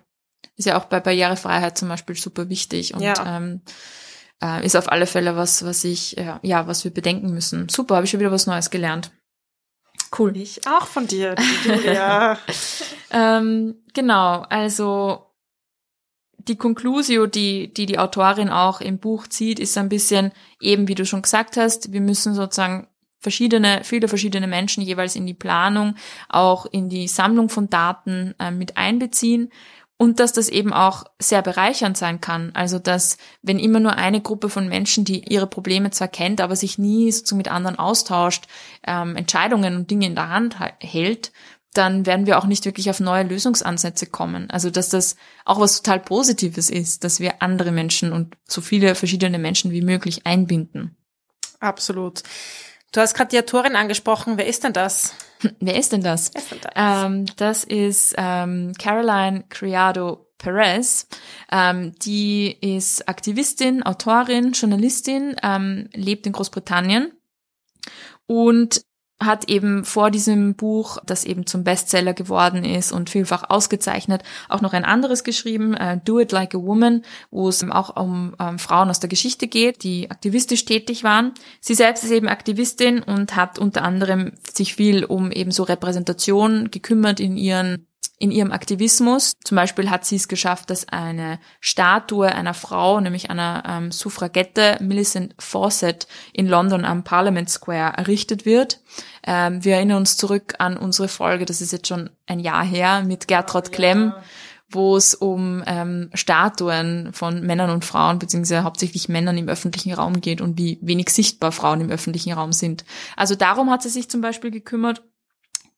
Ist 0.55 0.63
ja 0.63 0.79
auch 0.79 0.85
bei 0.85 1.01
Barrierefreiheit 1.01 1.77
zum 1.77 1.89
Beispiel 1.89 2.15
super 2.15 2.47
wichtig 2.47 2.93
und 2.93 3.01
ja. 3.01 3.35
ähm, 3.35 3.63
äh, 4.43 4.65
ist 4.65 4.75
auf 4.75 4.91
alle 4.91 5.07
Fälle 5.07 5.35
was, 5.35 5.65
was 5.65 5.83
ich, 5.83 6.17
äh, 6.17 6.35
ja, 6.41 6.67
was 6.67 6.83
wir 6.83 6.91
bedenken 6.91 7.33
müssen. 7.33 7.69
Super, 7.69 7.95
habe 7.95 8.05
ich 8.05 8.11
schon 8.11 8.19
wieder 8.19 8.31
was 8.31 8.47
Neues 8.47 8.69
gelernt. 8.69 9.11
Cool. 10.17 10.37
Ich 10.37 10.65
auch 10.67 10.85
von 10.85 11.07
dir, 11.07 11.35
Julia. 11.65 12.37
ähm, 13.11 13.75
genau, 13.93 14.41
also 14.49 15.25
die 16.37 16.55
Conclusio, 16.55 17.27
die, 17.27 17.73
die 17.73 17.85
die 17.85 17.99
Autorin 17.99 18.49
auch 18.49 18.79
im 18.79 18.99
Buch 18.99 19.27
zieht, 19.27 19.59
ist 19.59 19.77
ein 19.77 19.89
bisschen 19.89 20.31
eben, 20.61 20.87
wie 20.87 20.95
du 20.95 21.05
schon 21.05 21.21
gesagt 21.21 21.57
hast, 21.57 21.91
wir 21.91 22.01
müssen 22.01 22.33
sozusagen 22.33 22.87
verschiedene, 23.19 23.81
viele 23.83 24.07
verschiedene 24.07 24.47
Menschen 24.47 24.83
jeweils 24.83 25.15
in 25.15 25.25
die 25.25 25.33
Planung, 25.33 25.95
auch 26.29 26.65
in 26.65 26.87
die 26.87 27.07
Sammlung 27.07 27.49
von 27.49 27.69
Daten 27.69 28.33
äh, 28.39 28.51
mit 28.51 28.77
einbeziehen 28.77 29.51
und 29.97 30.19
dass 30.19 30.31
das 30.31 30.47
eben 30.47 30.73
auch 30.73 31.05
sehr 31.19 31.41
bereichernd 31.41 31.97
sein 31.97 32.21
kann. 32.21 32.51
Also 32.53 32.79
dass, 32.79 33.17
wenn 33.41 33.59
immer 33.59 33.79
nur 33.79 33.95
eine 33.95 34.21
Gruppe 34.21 34.49
von 34.49 34.69
Menschen, 34.69 35.05
die 35.05 35.23
ihre 35.31 35.47
Probleme 35.47 35.91
zwar 35.91 36.07
kennt, 36.07 36.39
aber 36.39 36.55
sich 36.55 36.77
nie 36.77 37.11
so 37.11 37.35
mit 37.35 37.47
anderen 37.47 37.79
austauscht, 37.79 38.45
ähm, 38.85 39.15
Entscheidungen 39.15 39.75
und 39.75 39.91
Dinge 39.91 40.05
in 40.05 40.15
der 40.15 40.29
Hand 40.29 40.57
hält, 40.79 41.31
dann 41.73 42.05
werden 42.05 42.25
wir 42.25 42.37
auch 42.37 42.45
nicht 42.45 42.65
wirklich 42.65 42.89
auf 42.89 42.99
neue 42.99 43.23
Lösungsansätze 43.23 44.05
kommen. 44.07 44.49
Also 44.49 44.69
dass 44.69 44.89
das 44.89 45.15
auch 45.45 45.59
was 45.59 45.81
total 45.81 45.99
Positives 45.99 46.69
ist, 46.69 47.03
dass 47.03 47.19
wir 47.19 47.41
andere 47.41 47.71
Menschen 47.71 48.13
und 48.13 48.35
so 48.45 48.61
viele 48.61 48.95
verschiedene 48.95 49.39
Menschen 49.39 49.71
wie 49.71 49.81
möglich 49.81 50.25
einbinden. 50.25 50.95
Absolut. 51.59 52.23
Du 52.91 53.01
hast 53.01 53.15
gerade 53.15 53.29
die 53.29 53.39
Autorin 53.39 53.75
angesprochen. 53.75 54.37
Wer 54.37 54.47
ist 54.47 54.63
denn 54.63 54.73
das? 54.73 55.13
Wer 55.59 55.77
ist 55.77 55.91
denn 55.91 56.01
das? 56.01 56.29
Ist 56.29 56.51
denn 56.51 56.59
das? 56.61 56.71
Ähm, 56.75 57.25
das 57.37 57.63
ist 57.63 58.15
ähm, 58.17 58.73
Caroline 58.77 59.45
Criado 59.49 60.27
Perez. 60.37 61.07
Ähm, 61.51 61.93
die 62.03 62.55
ist 62.61 63.07
Aktivistin, 63.07 63.83
Autorin, 63.83 64.51
Journalistin, 64.51 65.35
ähm, 65.43 65.89
lebt 65.93 66.27
in 66.27 66.33
Großbritannien 66.33 67.11
und 68.27 68.81
hat 69.19 69.49
eben 69.49 69.83
vor 69.83 70.11
diesem 70.11 70.55
Buch, 70.55 70.99
das 71.05 71.25
eben 71.25 71.47
zum 71.47 71.63
Bestseller 71.63 72.13
geworden 72.13 72.63
ist 72.63 72.91
und 72.91 73.09
vielfach 73.09 73.49
ausgezeichnet, 73.49 74.21
auch 74.47 74.61
noch 74.61 74.73
ein 74.73 74.85
anderes 74.85 75.23
geschrieben, 75.23 75.73
uh, 75.73 75.99
Do 76.03 76.19
It 76.19 76.31
Like 76.31 76.53
a 76.53 76.59
Woman, 76.59 77.01
wo 77.31 77.49
es 77.49 77.67
auch 77.67 77.95
um 77.95 78.35
ähm, 78.39 78.59
Frauen 78.59 78.89
aus 78.89 78.99
der 78.99 79.09
Geschichte 79.09 79.47
geht, 79.47 79.83
die 79.83 80.11
aktivistisch 80.11 80.65
tätig 80.65 81.03
waren. 81.03 81.33
Sie 81.61 81.73
selbst 81.73 82.03
ist 82.03 82.11
eben 82.11 82.27
Aktivistin 82.27 83.01
und 83.01 83.35
hat 83.35 83.57
unter 83.57 83.83
anderem 83.83 84.33
sich 84.53 84.75
viel 84.75 85.03
um 85.03 85.31
eben 85.31 85.51
so 85.51 85.63
Repräsentation 85.63 86.69
gekümmert 86.69 87.19
in 87.19 87.37
ihren 87.37 87.86
in 88.19 88.31
ihrem 88.31 88.51
Aktivismus. 88.51 89.33
Zum 89.43 89.55
Beispiel 89.55 89.89
hat 89.89 90.05
sie 90.05 90.15
es 90.15 90.27
geschafft, 90.27 90.69
dass 90.69 90.89
eine 90.89 91.39
Statue 91.59 92.27
einer 92.27 92.53
Frau, 92.53 92.99
nämlich 92.99 93.29
einer 93.29 93.63
ähm, 93.67 93.91
Suffragette, 93.91 94.77
Millicent 94.81 95.35
Fawcett, 95.37 96.07
in 96.33 96.47
London 96.47 96.83
am 96.83 97.03
Parliament 97.03 97.49
Square 97.49 97.93
errichtet 97.97 98.45
wird. 98.45 98.81
Ähm, 99.23 99.63
wir 99.63 99.75
erinnern 99.75 99.97
uns 99.97 100.17
zurück 100.17 100.55
an 100.57 100.77
unsere 100.77 101.07
Folge, 101.07 101.45
das 101.45 101.61
ist 101.61 101.71
jetzt 101.71 101.87
schon 101.87 102.09
ein 102.25 102.39
Jahr 102.39 102.65
her, 102.65 103.03
mit 103.03 103.27
Gertrud 103.27 103.71
Klemm, 103.71 104.13
wo 104.69 104.97
es 104.97 105.13
um 105.13 105.63
ähm, 105.67 106.09
Statuen 106.13 107.13
von 107.13 107.41
Männern 107.45 107.69
und 107.69 107.85
Frauen, 107.85 108.17
beziehungsweise 108.17 108.63
hauptsächlich 108.63 109.09
Männern 109.09 109.37
im 109.37 109.47
öffentlichen 109.47 109.93
Raum 109.93 110.21
geht 110.21 110.41
und 110.41 110.57
wie 110.57 110.79
wenig 110.81 111.09
sichtbar 111.09 111.51
Frauen 111.51 111.81
im 111.81 111.91
öffentlichen 111.91 112.33
Raum 112.33 112.51
sind. 112.51 112.83
Also 113.15 113.35
darum 113.35 113.69
hat 113.69 113.83
sie 113.83 113.89
sich 113.89 114.09
zum 114.09 114.21
Beispiel 114.21 114.49
gekümmert 114.49 115.03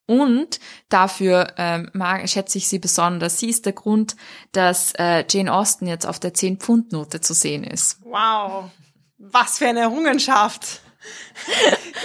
und 0.10 0.60
dafür 0.90 1.54
ähm, 1.58 1.92
mag, 1.94 2.28
schätze 2.28 2.58
ich 2.58 2.68
sie 2.68 2.80
besonders. 2.80 3.38
Sie 3.38 3.48
ist 3.48 3.68
der 3.68 3.74
Grund, 3.74 4.16
dass 4.52 4.92
äh, 4.98 5.24
Jane 5.30 5.54
Austen 5.54 5.86
jetzt 5.86 6.08
auf 6.08 6.20
der 6.20 6.34
10-Pfund-Note 6.34 7.22
zu 7.22 7.36
sehen 7.36 7.64
ist. 7.64 8.00
Wow, 8.02 8.72
was 9.20 9.60
für 9.60 9.68
eine 9.68 9.82
Errungenschaft. 9.82 10.82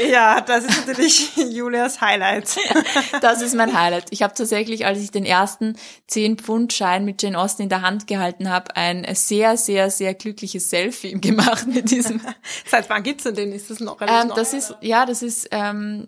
ja, 0.06 0.42
das 0.42 0.64
ist 0.64 0.86
natürlich 0.86 1.34
Julias 1.50 2.02
Highlight. 2.02 2.58
das 3.22 3.40
ist 3.40 3.54
mein 3.54 3.72
Highlight. 3.72 4.08
Ich 4.10 4.22
habe 4.22 4.34
tatsächlich, 4.34 4.84
als 4.84 4.98
ich 4.98 5.10
den 5.10 5.24
ersten 5.24 5.78
10-Pfund-Schein 6.10 7.06
mit 7.06 7.22
Jane 7.22 7.38
Austen 7.38 7.62
in 7.62 7.70
der 7.70 7.80
Hand 7.80 8.06
gehalten 8.06 8.50
habe, 8.50 8.76
ein 8.76 9.06
sehr, 9.14 9.56
sehr, 9.56 9.90
sehr 9.90 10.12
glückliches 10.12 10.68
Selfie 10.68 11.18
gemacht 11.18 11.66
mit 11.68 11.90
diesem. 11.90 12.20
Seit 12.66 12.90
wann 12.90 13.02
gibt's 13.02 13.24
denn 13.24 13.34
den? 13.34 13.52
Ist 13.52 13.70
das 13.70 13.80
noch 13.80 13.98
ähm, 14.02 14.30
Das 14.36 14.52
ist, 14.52 14.76
ja, 14.82 15.06
das 15.06 15.22
ist 15.22 15.48
ähm, 15.52 16.06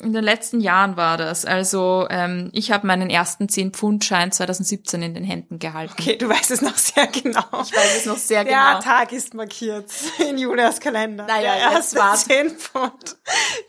in 0.00 0.12
den 0.12 0.24
letzten 0.24 0.60
Jahren 0.60 0.96
war 0.96 1.16
das. 1.16 1.44
Also 1.44 2.06
ähm, 2.10 2.50
ich 2.52 2.72
habe 2.72 2.86
meinen 2.86 3.10
ersten 3.10 3.46
10-Pfund-Schein 3.46 4.32
2017 4.32 5.02
in 5.02 5.14
den 5.14 5.24
Händen 5.24 5.58
gehalten. 5.58 5.94
Okay, 5.98 6.16
du 6.16 6.28
weißt 6.28 6.50
es 6.50 6.62
noch 6.62 6.76
sehr 6.76 7.06
genau. 7.06 7.44
Ich 7.52 7.72
weiß 7.74 7.98
es 7.98 8.06
noch 8.06 8.16
sehr 8.16 8.44
Der 8.44 8.52
genau. 8.52 8.72
Der 8.72 8.80
Tag 8.80 9.12
ist 9.12 9.34
markiert 9.34 9.90
in 10.18 10.38
Julias 10.38 10.80
Kalender. 10.80 11.26
Naja, 11.26 11.54
Der 11.54 11.72
jetzt 11.78 11.96
war 11.96 12.14
10 12.14 12.50
Pfund 12.50 13.16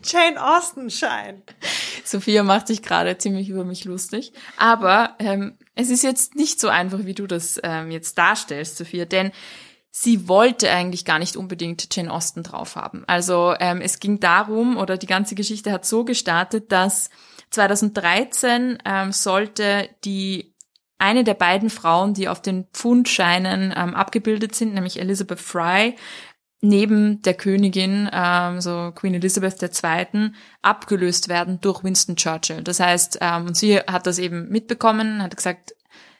Jane 0.04 0.42
Austen-Schein. 0.42 1.42
Sophia 2.04 2.42
macht 2.42 2.66
sich 2.66 2.82
gerade 2.82 3.16
ziemlich 3.18 3.48
über 3.48 3.64
mich 3.64 3.84
lustig. 3.84 4.32
Aber 4.56 5.14
ähm, 5.18 5.56
es 5.74 5.90
ist 5.90 6.02
jetzt 6.02 6.34
nicht 6.34 6.60
so 6.60 6.68
einfach, 6.68 7.04
wie 7.04 7.14
du 7.14 7.26
das 7.26 7.60
ähm, 7.62 7.90
jetzt 7.90 8.18
darstellst, 8.18 8.76
Sophia, 8.76 9.04
denn 9.04 9.32
sie 9.94 10.26
wollte 10.26 10.70
eigentlich 10.70 11.04
gar 11.04 11.18
nicht 11.18 11.36
unbedingt 11.36 11.94
Jane 11.94 12.10
Austen 12.10 12.42
drauf 12.42 12.76
haben. 12.76 13.04
Also 13.06 13.54
ähm, 13.60 13.80
es 13.80 14.00
ging 14.00 14.18
darum, 14.18 14.78
oder 14.78 14.96
die 14.96 15.06
ganze 15.06 15.34
Geschichte 15.34 15.70
hat 15.70 15.84
so 15.84 16.04
gestartet, 16.04 16.72
dass 16.72 17.10
2013 17.50 18.78
ähm, 18.84 19.12
sollte 19.12 19.90
die 20.04 20.54
eine 20.96 21.24
der 21.24 21.34
beiden 21.34 21.68
Frauen, 21.68 22.14
die 22.14 22.28
auf 22.28 22.40
den 22.40 22.64
Pfundscheinen 22.72 23.74
ähm, 23.76 23.94
abgebildet 23.94 24.54
sind, 24.54 24.72
nämlich 24.72 24.98
Elizabeth 24.98 25.40
Fry, 25.40 25.96
neben 26.62 27.20
der 27.22 27.34
Königin, 27.34 28.08
ähm, 28.12 28.60
so 28.60 28.92
Queen 28.94 29.14
Elizabeth 29.14 29.60
II., 29.62 30.30
abgelöst 30.62 31.28
werden 31.28 31.60
durch 31.60 31.84
Winston 31.84 32.16
Churchill. 32.16 32.62
Das 32.62 32.80
heißt, 32.80 33.18
ähm, 33.20 33.46
und 33.46 33.56
sie 33.56 33.78
hat 33.78 34.06
das 34.06 34.18
eben 34.18 34.48
mitbekommen, 34.48 35.22
hat 35.22 35.36
gesagt, 35.36 35.74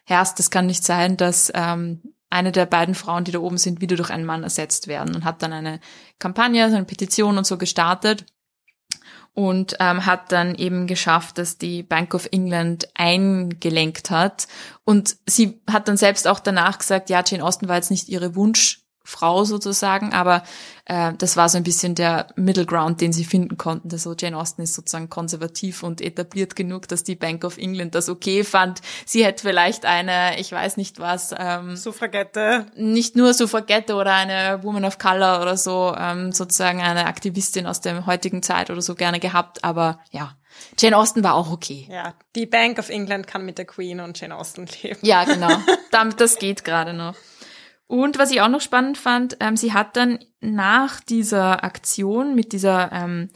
Herrst, 0.05 0.39
das 0.41 0.51
kann 0.51 0.67
nicht 0.67 0.85
sein, 0.85 1.17
dass 1.17 1.51
ähm, 1.55 2.03
eine 2.33 2.51
der 2.51 2.67
beiden 2.67 2.95
Frauen, 2.95 3.25
die 3.25 3.33
da 3.33 3.39
oben 3.39 3.59
sind, 3.59 3.81
wieder 3.81 3.97
durch 3.97 4.11
einen 4.11 4.25
Mann 4.25 4.43
ersetzt 4.43 4.89
werden 4.89 5.15
und 5.15 5.25
hat 5.25 5.43
dann 5.43 5.53
eine 5.53 5.81
Kampagne, 6.19 6.65
eine 6.65 6.85
Petition 6.85 7.37
und 7.37 7.47
so 7.47 7.59
gestartet 7.59 8.25
und 9.35 9.77
ähm, 9.81 10.07
hat 10.07 10.33
dann 10.33 10.55
eben 10.55 10.87
geschafft, 10.87 11.39
dass 11.39 11.59
die 11.59 11.83
Bank 11.83 12.15
of 12.15 12.29
England 12.33 12.89
eingelenkt 12.95 14.11
hat. 14.11 14.47
Und 14.85 15.17
sie 15.27 15.61
hat 15.71 15.89
dann 15.89 15.97
selbst 15.97 16.27
auch 16.27 16.41
danach 16.41 16.79
gesagt, 16.79 17.11
ja, 17.11 17.23
Jane 17.25 17.45
Austen 17.45 17.69
war 17.69 17.77
jetzt 17.77 17.91
nicht 17.91 18.09
ihre 18.09 18.35
Wunsch, 18.35 18.82
Frau 19.05 19.45
sozusagen, 19.45 20.13
aber 20.13 20.43
äh, 20.85 21.13
das 21.19 21.37
war 21.37 21.49
so 21.49 21.57
ein 21.57 21.65
bisschen 21.65 21.95
der 21.95 22.29
Middle 22.37 22.67
Ground, 22.67 23.01
den 23.01 23.13
sie 23.13 23.25
finden 23.25 23.57
konnten. 23.57 23.91
Also 23.91 24.15
Jane 24.19 24.37
Austen 24.37 24.63
ist 24.63 24.75
sozusagen 24.75 25.09
konservativ 25.09 25.83
und 25.83 26.01
etabliert 26.01 26.57
genug, 26.57 26.89
dass 26.89 27.05
die 27.05 27.17
Bank 27.17 27.45
of 27.45 27.59
England 27.59 27.95
das 27.95 28.09
okay 28.09 28.45
fand. 28.45 28.81
Sie 29.05 29.25
hätte 29.25 29.43
vielleicht 29.43 29.85
eine, 29.87 30.39
ich 30.39 30.53
weiß 30.53 30.77
nicht 30.77 31.01
was, 31.01 31.35
ähm, 31.37 31.77
Suffragette. 31.77 32.67
Nicht 32.77 33.17
nur 33.17 33.35
Suffragette 33.35 33.95
oder 33.95 34.13
eine 34.13 34.63
Woman 34.63 34.85
of 34.85 34.99
Color 34.99 35.43
oder 35.43 35.57
so, 35.57 35.95
ähm, 35.99 36.33
sozusagen 36.33 36.81
eine 36.81 37.07
Aktivistin 37.07 37.67
aus 37.67 37.81
der 37.81 38.07
heutigen 38.07 38.43
Zeit 38.43 38.71
oder 38.71 38.83
so 38.83 38.95
gerne 38.95 39.21
gehabt, 39.21 39.65
aber 39.65 40.01
ja. 40.11 40.37
Jane 40.79 40.97
Austen 40.97 41.25
war 41.25 41.35
auch 41.35 41.51
okay. 41.51 41.89
Ja, 41.91 42.15
die 42.37 42.47
Bank 42.47 42.79
of 42.79 42.91
England 42.91 43.27
kann 43.27 43.45
mit 43.45 43.59
der 43.59 43.65
Queen 43.65 44.01
und 44.01 44.21
Jane 44.21 44.37
Austen 44.37 44.67
leben. 44.83 44.99
Ja, 45.03 45.25
genau. 45.25 45.51
Damit, 45.91 46.21
das 46.21 46.37
geht 46.37 46.65
gerade 46.65 46.93
noch. 46.93 47.15
Und 47.93 48.19
was 48.19 48.31
ich 48.31 48.41
auch 48.41 48.49
noch 48.49 48.63
spannend 48.63 48.97
fand, 48.97 49.37
ähm, 49.41 49.55
sie 49.55 49.75
hat 49.75 49.99
dann 49.99 50.19
nach 50.41 51.01
dieser 51.01 51.63
Aktion 51.63 52.35
mit 52.35 52.55
dieser 52.55 52.91
ähm, 52.91 53.29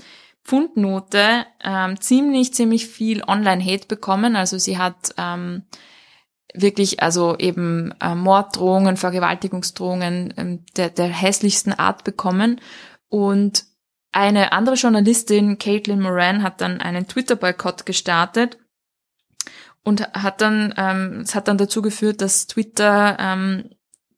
Pfundnote 0.45 1.45
ähm, 1.63 2.01
ziemlich, 2.01 2.55
ziemlich 2.55 2.87
viel 2.87 3.23
Online-Hate 3.23 3.87
bekommen. 3.87 4.35
Also 4.35 4.57
sie 4.57 4.79
hat 4.79 5.15
ähm, 5.19 5.65
wirklich 6.55 7.03
also 7.03 7.37
eben 7.37 7.93
äh, 8.01 8.15
Morddrohungen, 8.15 8.97
Vergewaltigungsdrohungen 8.97 10.33
ähm, 10.39 10.65
der, 10.75 10.89
der 10.89 11.09
hässlichsten 11.09 11.75
Art 11.75 12.05
bekommen. 12.05 12.59
Und 13.11 13.65
eine 14.11 14.53
andere 14.53 14.77
Journalistin, 14.77 15.59
Caitlin 15.59 16.01
Moran, 16.01 16.43
hat 16.43 16.63
dann 16.63 16.81
einen 16.81 17.07
Twitter-Boykott 17.07 17.85
gestartet 17.85 18.57
und 19.83 20.01
hat 20.15 20.41
dann, 20.41 20.73
ähm, 20.79 21.21
es 21.21 21.35
hat 21.35 21.47
dann 21.47 21.59
dazu 21.59 21.83
geführt, 21.83 22.23
dass 22.23 22.47
Twitter 22.47 23.19
ähm, 23.21 23.76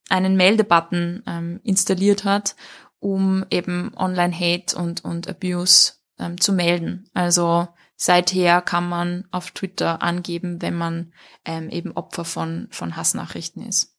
einen 0.09 0.37
Meldebutton 0.37 1.23
ähm, 1.27 1.61
installiert 1.63 2.25
hat, 2.25 2.57
um 3.01 3.45
eben 3.51 3.93
Online-Hate 3.97 4.77
und, 4.77 5.05
und 5.05 5.29
Abuse 5.29 5.95
ähm, 6.19 6.41
zu 6.41 6.53
melden. 6.53 7.09
Also 7.15 7.69
seither 7.97 8.61
kann 8.63 8.89
man 8.89 9.27
auf 9.31 9.51
Twitter 9.51 10.03
angeben, 10.03 10.63
wenn 10.63 10.75
man 10.75 11.13
ähm, 11.45 11.71
eben 11.71 11.93
Opfer 11.93 12.25
von, 12.25 12.69
von 12.71 12.97
Hassnachrichten 12.97 13.67
ist. 13.67 13.98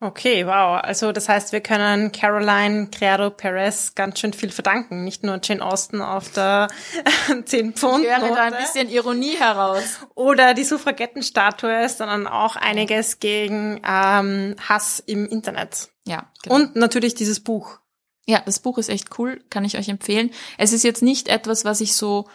Okay, 0.00 0.46
wow. 0.46 0.80
Also 0.80 1.10
das 1.10 1.28
heißt, 1.28 1.50
wir 1.50 1.60
können 1.60 2.12
Caroline 2.12 2.88
Criado 2.88 3.30
Perez 3.30 3.96
ganz 3.96 4.20
schön 4.20 4.32
viel 4.32 4.50
verdanken. 4.50 5.02
Nicht 5.02 5.24
nur 5.24 5.40
Jane 5.42 5.64
Austen 5.64 6.00
auf 6.00 6.30
der 6.30 6.68
10 7.44 7.72
Pfund. 7.72 8.04
Ich 8.04 8.10
höre 8.10 8.28
da 8.28 8.44
ein 8.44 8.56
bisschen 8.56 8.88
Ironie 8.88 9.36
heraus. 9.36 9.98
Oder 10.14 10.54
die 10.54 10.62
Suffragettenstatue, 10.62 11.88
sondern 11.88 12.28
auch 12.28 12.54
einiges 12.54 13.18
gegen 13.18 13.80
ähm, 13.84 14.54
Hass 14.68 15.00
im 15.00 15.26
Internet. 15.26 15.88
Ja. 16.06 16.30
Genau. 16.44 16.54
Und 16.54 16.76
natürlich 16.76 17.14
dieses 17.14 17.40
Buch. 17.40 17.80
Ja, 18.24 18.40
das 18.44 18.60
Buch 18.60 18.78
ist 18.78 18.90
echt 18.90 19.18
cool, 19.18 19.42
kann 19.50 19.64
ich 19.64 19.78
euch 19.78 19.88
empfehlen. 19.88 20.30
Es 20.58 20.72
ist 20.72 20.84
jetzt 20.84 21.02
nicht 21.02 21.28
etwas, 21.28 21.64
was 21.64 21.80
ich 21.80 21.96
so 21.96 22.28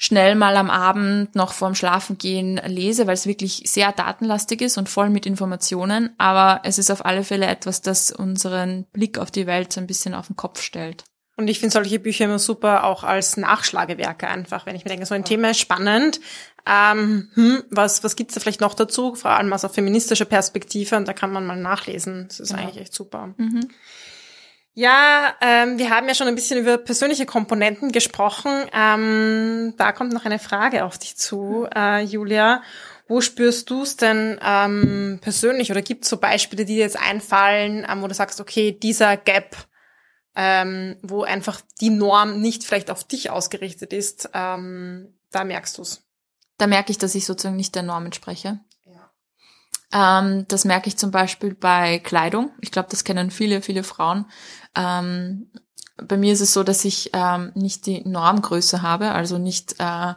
schnell 0.00 0.36
mal 0.36 0.56
am 0.56 0.70
Abend 0.70 1.34
noch 1.34 1.52
vorm 1.52 1.74
Schlafengehen 1.74 2.60
lese, 2.64 3.06
weil 3.06 3.14
es 3.14 3.26
wirklich 3.26 3.64
sehr 3.66 3.92
datenlastig 3.92 4.62
ist 4.62 4.78
und 4.78 4.88
voll 4.88 5.10
mit 5.10 5.26
Informationen. 5.26 6.14
Aber 6.18 6.60
es 6.62 6.78
ist 6.78 6.90
auf 6.90 7.04
alle 7.04 7.24
Fälle 7.24 7.46
etwas, 7.46 7.82
das 7.82 8.12
unseren 8.12 8.84
Blick 8.92 9.18
auf 9.18 9.32
die 9.32 9.48
Welt 9.48 9.76
ein 9.76 9.88
bisschen 9.88 10.14
auf 10.14 10.28
den 10.28 10.36
Kopf 10.36 10.62
stellt. 10.62 11.04
Und 11.36 11.48
ich 11.48 11.58
finde 11.60 11.72
solche 11.72 11.98
Bücher 11.98 12.24
immer 12.24 12.38
super, 12.38 12.84
auch 12.84 13.04
als 13.04 13.36
Nachschlagewerke 13.36 14.26
einfach, 14.26 14.66
wenn 14.66 14.74
ich 14.74 14.84
mir 14.84 14.90
denke, 14.90 15.06
so 15.06 15.14
ein 15.14 15.24
Thema 15.24 15.50
ist 15.50 15.60
spannend. 15.60 16.20
Ähm, 16.66 17.28
hm, 17.34 17.62
was 17.70 18.04
was 18.04 18.16
gibt's 18.16 18.34
da 18.34 18.40
vielleicht 18.40 18.60
noch 18.60 18.74
dazu? 18.74 19.14
Vor 19.14 19.30
allem 19.32 19.52
aus 19.52 19.64
einer 19.64 19.72
feministischen 19.72 20.26
Perspektive 20.26 20.96
und 20.96 21.08
da 21.08 21.12
kann 21.12 21.32
man 21.32 21.46
mal 21.46 21.56
nachlesen. 21.56 22.26
Das 22.28 22.40
ist 22.40 22.50
ja. 22.50 22.58
eigentlich 22.58 22.82
echt 22.82 22.94
super. 22.94 23.34
Mhm. 23.36 23.68
Ja, 24.78 25.34
ähm, 25.40 25.76
wir 25.76 25.90
haben 25.90 26.06
ja 26.06 26.14
schon 26.14 26.28
ein 26.28 26.36
bisschen 26.36 26.60
über 26.60 26.78
persönliche 26.78 27.26
Komponenten 27.26 27.90
gesprochen. 27.90 28.52
Ähm, 28.72 29.74
da 29.76 29.90
kommt 29.90 30.12
noch 30.12 30.24
eine 30.24 30.38
Frage 30.38 30.84
auf 30.84 30.98
dich 30.98 31.16
zu, 31.16 31.66
äh, 31.74 32.04
Julia. 32.04 32.62
Wo 33.08 33.20
spürst 33.20 33.70
du 33.70 33.82
es 33.82 33.96
denn 33.96 34.38
ähm, 34.40 35.18
persönlich 35.20 35.72
oder 35.72 35.82
gibt 35.82 36.04
es 36.04 36.10
so 36.10 36.18
Beispiele, 36.18 36.64
die 36.64 36.76
dir 36.76 36.82
jetzt 36.82 36.96
einfallen, 36.96 37.84
ähm, 37.90 38.02
wo 38.02 38.06
du 38.06 38.14
sagst, 38.14 38.40
okay, 38.40 38.70
dieser 38.70 39.16
Gap, 39.16 39.56
ähm, 40.36 40.96
wo 41.02 41.24
einfach 41.24 41.60
die 41.80 41.90
Norm 41.90 42.40
nicht 42.40 42.62
vielleicht 42.62 42.92
auf 42.92 43.02
dich 43.02 43.30
ausgerichtet 43.30 43.92
ist, 43.92 44.30
ähm, 44.32 45.18
da 45.32 45.42
merkst 45.42 45.76
du 45.76 45.82
es? 45.82 46.04
Da 46.56 46.68
merke 46.68 46.92
ich, 46.92 46.98
dass 46.98 47.16
ich 47.16 47.26
sozusagen 47.26 47.56
nicht 47.56 47.74
der 47.74 47.82
Norm 47.82 48.04
entspreche. 48.04 48.60
Ähm, 49.92 50.44
das 50.48 50.64
merke 50.64 50.88
ich 50.88 50.98
zum 50.98 51.10
Beispiel 51.10 51.54
bei 51.54 51.98
Kleidung. 51.98 52.50
Ich 52.60 52.70
glaube, 52.70 52.88
das 52.90 53.04
kennen 53.04 53.30
viele, 53.30 53.62
viele 53.62 53.82
Frauen. 53.82 54.26
Ähm, 54.74 55.50
bei 55.96 56.16
mir 56.16 56.32
ist 56.32 56.40
es 56.40 56.52
so, 56.52 56.62
dass 56.62 56.84
ich 56.84 57.10
ähm, 57.12 57.52
nicht 57.54 57.86
die 57.86 58.06
Normgröße 58.06 58.82
habe, 58.82 59.12
also 59.12 59.38
nicht, 59.38 59.76
äh, 59.78 60.14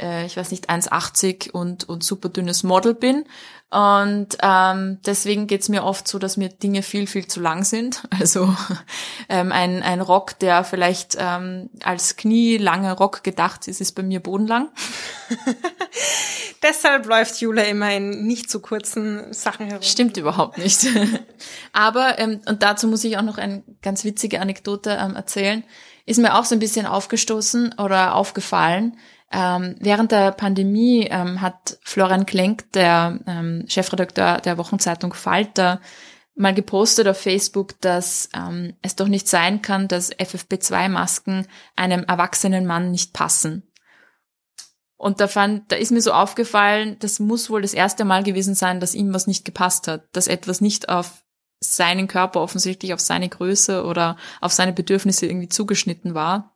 äh, 0.00 0.26
ich 0.26 0.36
weiß 0.36 0.50
nicht, 0.50 0.70
1,80 0.70 1.50
und, 1.50 1.88
und 1.88 2.04
super 2.04 2.28
dünnes 2.28 2.62
Model 2.62 2.94
bin. 2.94 3.24
Und 3.70 4.36
ähm, 4.42 4.98
deswegen 5.06 5.46
geht's 5.46 5.70
mir 5.70 5.82
oft 5.84 6.06
so, 6.06 6.18
dass 6.18 6.36
mir 6.36 6.50
Dinge 6.50 6.82
viel, 6.82 7.06
viel 7.06 7.26
zu 7.26 7.40
lang 7.40 7.64
sind. 7.64 8.02
Also 8.20 8.54
ähm, 9.28 9.50
ein, 9.50 9.82
ein 9.82 10.00
Rock, 10.00 10.38
der 10.38 10.62
vielleicht 10.62 11.16
ähm, 11.18 11.70
als 11.82 12.16
knielange 12.16 12.92
Rock 12.92 13.24
gedacht 13.24 13.66
ist, 13.66 13.80
ist 13.80 13.92
bei 13.92 14.02
mir 14.02 14.20
bodenlang. 14.20 14.68
Deshalb 16.62 17.06
läuft 17.06 17.40
Jule 17.40 17.66
immer 17.66 17.92
in 17.92 18.26
nicht 18.26 18.48
zu 18.48 18.60
kurzen 18.60 19.32
Sachen 19.32 19.66
herum. 19.66 19.82
Stimmt 19.82 20.16
überhaupt 20.16 20.58
nicht. 20.58 20.86
Aber, 21.72 22.18
ähm, 22.18 22.40
und 22.46 22.62
dazu 22.62 22.86
muss 22.86 23.02
ich 23.02 23.16
auch 23.16 23.22
noch 23.22 23.38
eine 23.38 23.64
ganz 23.82 24.04
witzige 24.04 24.40
Anekdote 24.40 24.98
ähm, 25.00 25.16
erzählen, 25.16 25.64
ist 26.06 26.20
mir 26.20 26.36
auch 26.36 26.44
so 26.44 26.54
ein 26.54 26.60
bisschen 26.60 26.86
aufgestoßen 26.86 27.74
oder 27.78 28.14
aufgefallen. 28.14 28.96
Ähm, 29.32 29.76
während 29.80 30.12
der 30.12 30.32
Pandemie 30.32 31.08
ähm, 31.10 31.40
hat 31.40 31.78
Florian 31.82 32.26
Klenk, 32.26 32.70
der 32.72 33.18
ähm, 33.26 33.64
Chefredakteur 33.66 34.40
der 34.40 34.58
Wochenzeitung 34.58 35.14
Falter, 35.14 35.80
mal 36.34 36.54
gepostet 36.54 37.08
auf 37.08 37.18
Facebook, 37.18 37.80
dass 37.80 38.28
ähm, 38.34 38.74
es 38.82 38.96
doch 38.96 39.08
nicht 39.08 39.28
sein 39.28 39.62
kann, 39.62 39.88
dass 39.88 40.12
FFP2-Masken 40.12 41.46
einem 41.76 42.04
erwachsenen 42.04 42.66
Mann 42.66 42.90
nicht 42.90 43.12
passen. 43.12 43.68
Und 44.96 45.20
da 45.20 45.28
fand, 45.28 45.72
da 45.72 45.76
ist 45.76 45.90
mir 45.90 46.00
so 46.00 46.12
aufgefallen, 46.12 46.96
das 47.00 47.18
muss 47.18 47.50
wohl 47.50 47.62
das 47.62 47.74
erste 47.74 48.04
Mal 48.04 48.22
gewesen 48.22 48.54
sein, 48.54 48.78
dass 48.78 48.94
ihm 48.94 49.12
was 49.12 49.26
nicht 49.26 49.44
gepasst 49.44 49.88
hat, 49.88 50.04
dass 50.12 50.28
etwas 50.28 50.60
nicht 50.60 50.88
auf 50.88 51.24
seinen 51.58 52.06
Körper 52.06 52.40
offensichtlich 52.40 52.94
auf 52.94 53.00
seine 53.00 53.28
Größe 53.28 53.84
oder 53.84 54.16
auf 54.40 54.52
seine 54.52 54.72
Bedürfnisse 54.72 55.26
irgendwie 55.26 55.48
zugeschnitten 55.48 56.14
war. 56.14 56.51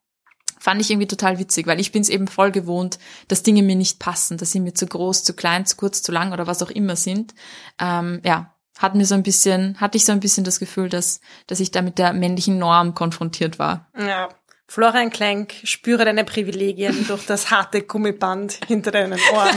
Fand 0.59 0.81
ich 0.81 0.91
irgendwie 0.91 1.07
total 1.07 1.39
witzig, 1.39 1.67
weil 1.67 1.81
ich 1.81 1.93
bin 1.93 2.03
es 2.03 2.09
eben 2.09 2.29
voll 2.29 2.51
gewohnt, 2.51 2.99
dass 3.29 3.43
Dinge 3.43 3.63
mir 3.63 3.77
nicht 3.77 3.99
passen, 3.99 4.39
dass 4.39 4.53
sie 4.53 4.61
mir 4.61 4.75
zu 4.75 4.87
groß, 4.87 5.23
zu 5.23 5.35
klein, 5.35 5.67
zu 5.67 5.77
kurz, 5.77 6.03
zu 6.03 6.13
lang 6.13 6.33
oder 6.33 6.47
was 6.47 6.63
auch 6.63 6.71
immer 6.71 6.97
sind. 6.97 7.35
Ähm, 7.79 8.21
ja, 8.25 8.55
hat 8.79 8.95
mir 8.95 9.07
so 9.07 9.15
ein 9.15 9.23
bisschen, 9.23 9.81
hatte 9.81 9.97
ich 9.97 10.05
so 10.05 10.13
ein 10.13 10.21
bisschen 10.21 10.45
das 10.45 10.59
Gefühl, 10.59 10.89
dass, 10.89 11.21
dass 11.47 11.61
ich 11.61 11.71
da 11.71 11.83
mit 11.83 11.99
der 11.99 12.13
männlichen 12.13 12.59
Norm 12.59 12.95
konfrontiert 12.95 13.59
war. 13.59 13.89
Ja, 13.99 14.29
Florian 14.69 15.11
Klenk, 15.11 15.55
spüre 15.63 16.05
deine 16.05 16.25
Privilegien 16.25 17.07
durch 17.07 17.25
das 17.25 17.51
harte 17.51 17.83
Gummiband 17.83 18.59
hinter 18.67 18.91
deinen 18.91 19.19
Ohren. 19.33 19.57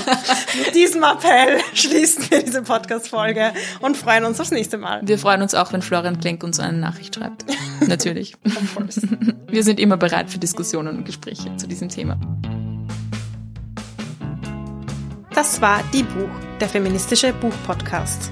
Mit 0.63 0.75
diesem 0.75 1.03
Appell 1.03 1.59
schließen 1.73 2.29
wir 2.29 2.43
diese 2.43 2.61
Podcast-Folge 2.61 3.53
und 3.81 3.97
freuen 3.97 4.23
uns 4.25 4.39
aufs 4.39 4.51
nächste 4.51 4.77
Mal. 4.77 5.01
Wir 5.03 5.17
freuen 5.17 5.41
uns 5.41 5.55
auch, 5.55 5.73
wenn 5.73 5.81
Florian 5.81 6.19
Klenk 6.19 6.43
uns 6.43 6.59
eine 6.59 6.77
Nachricht 6.77 7.15
schreibt. 7.15 7.43
Natürlich. 7.87 8.35
wir 9.47 9.63
sind 9.63 9.79
immer 9.79 9.97
bereit 9.97 10.29
für 10.29 10.37
Diskussionen 10.37 10.97
und 10.97 11.05
Gespräche 11.05 11.55
zu 11.57 11.67
diesem 11.67 11.89
Thema. 11.89 12.19
Das 15.33 15.59
war 15.59 15.83
Die 15.91 16.03
Buch, 16.03 16.29
der 16.59 16.69
feministische 16.69 17.33
Buchpodcast. 17.33 18.31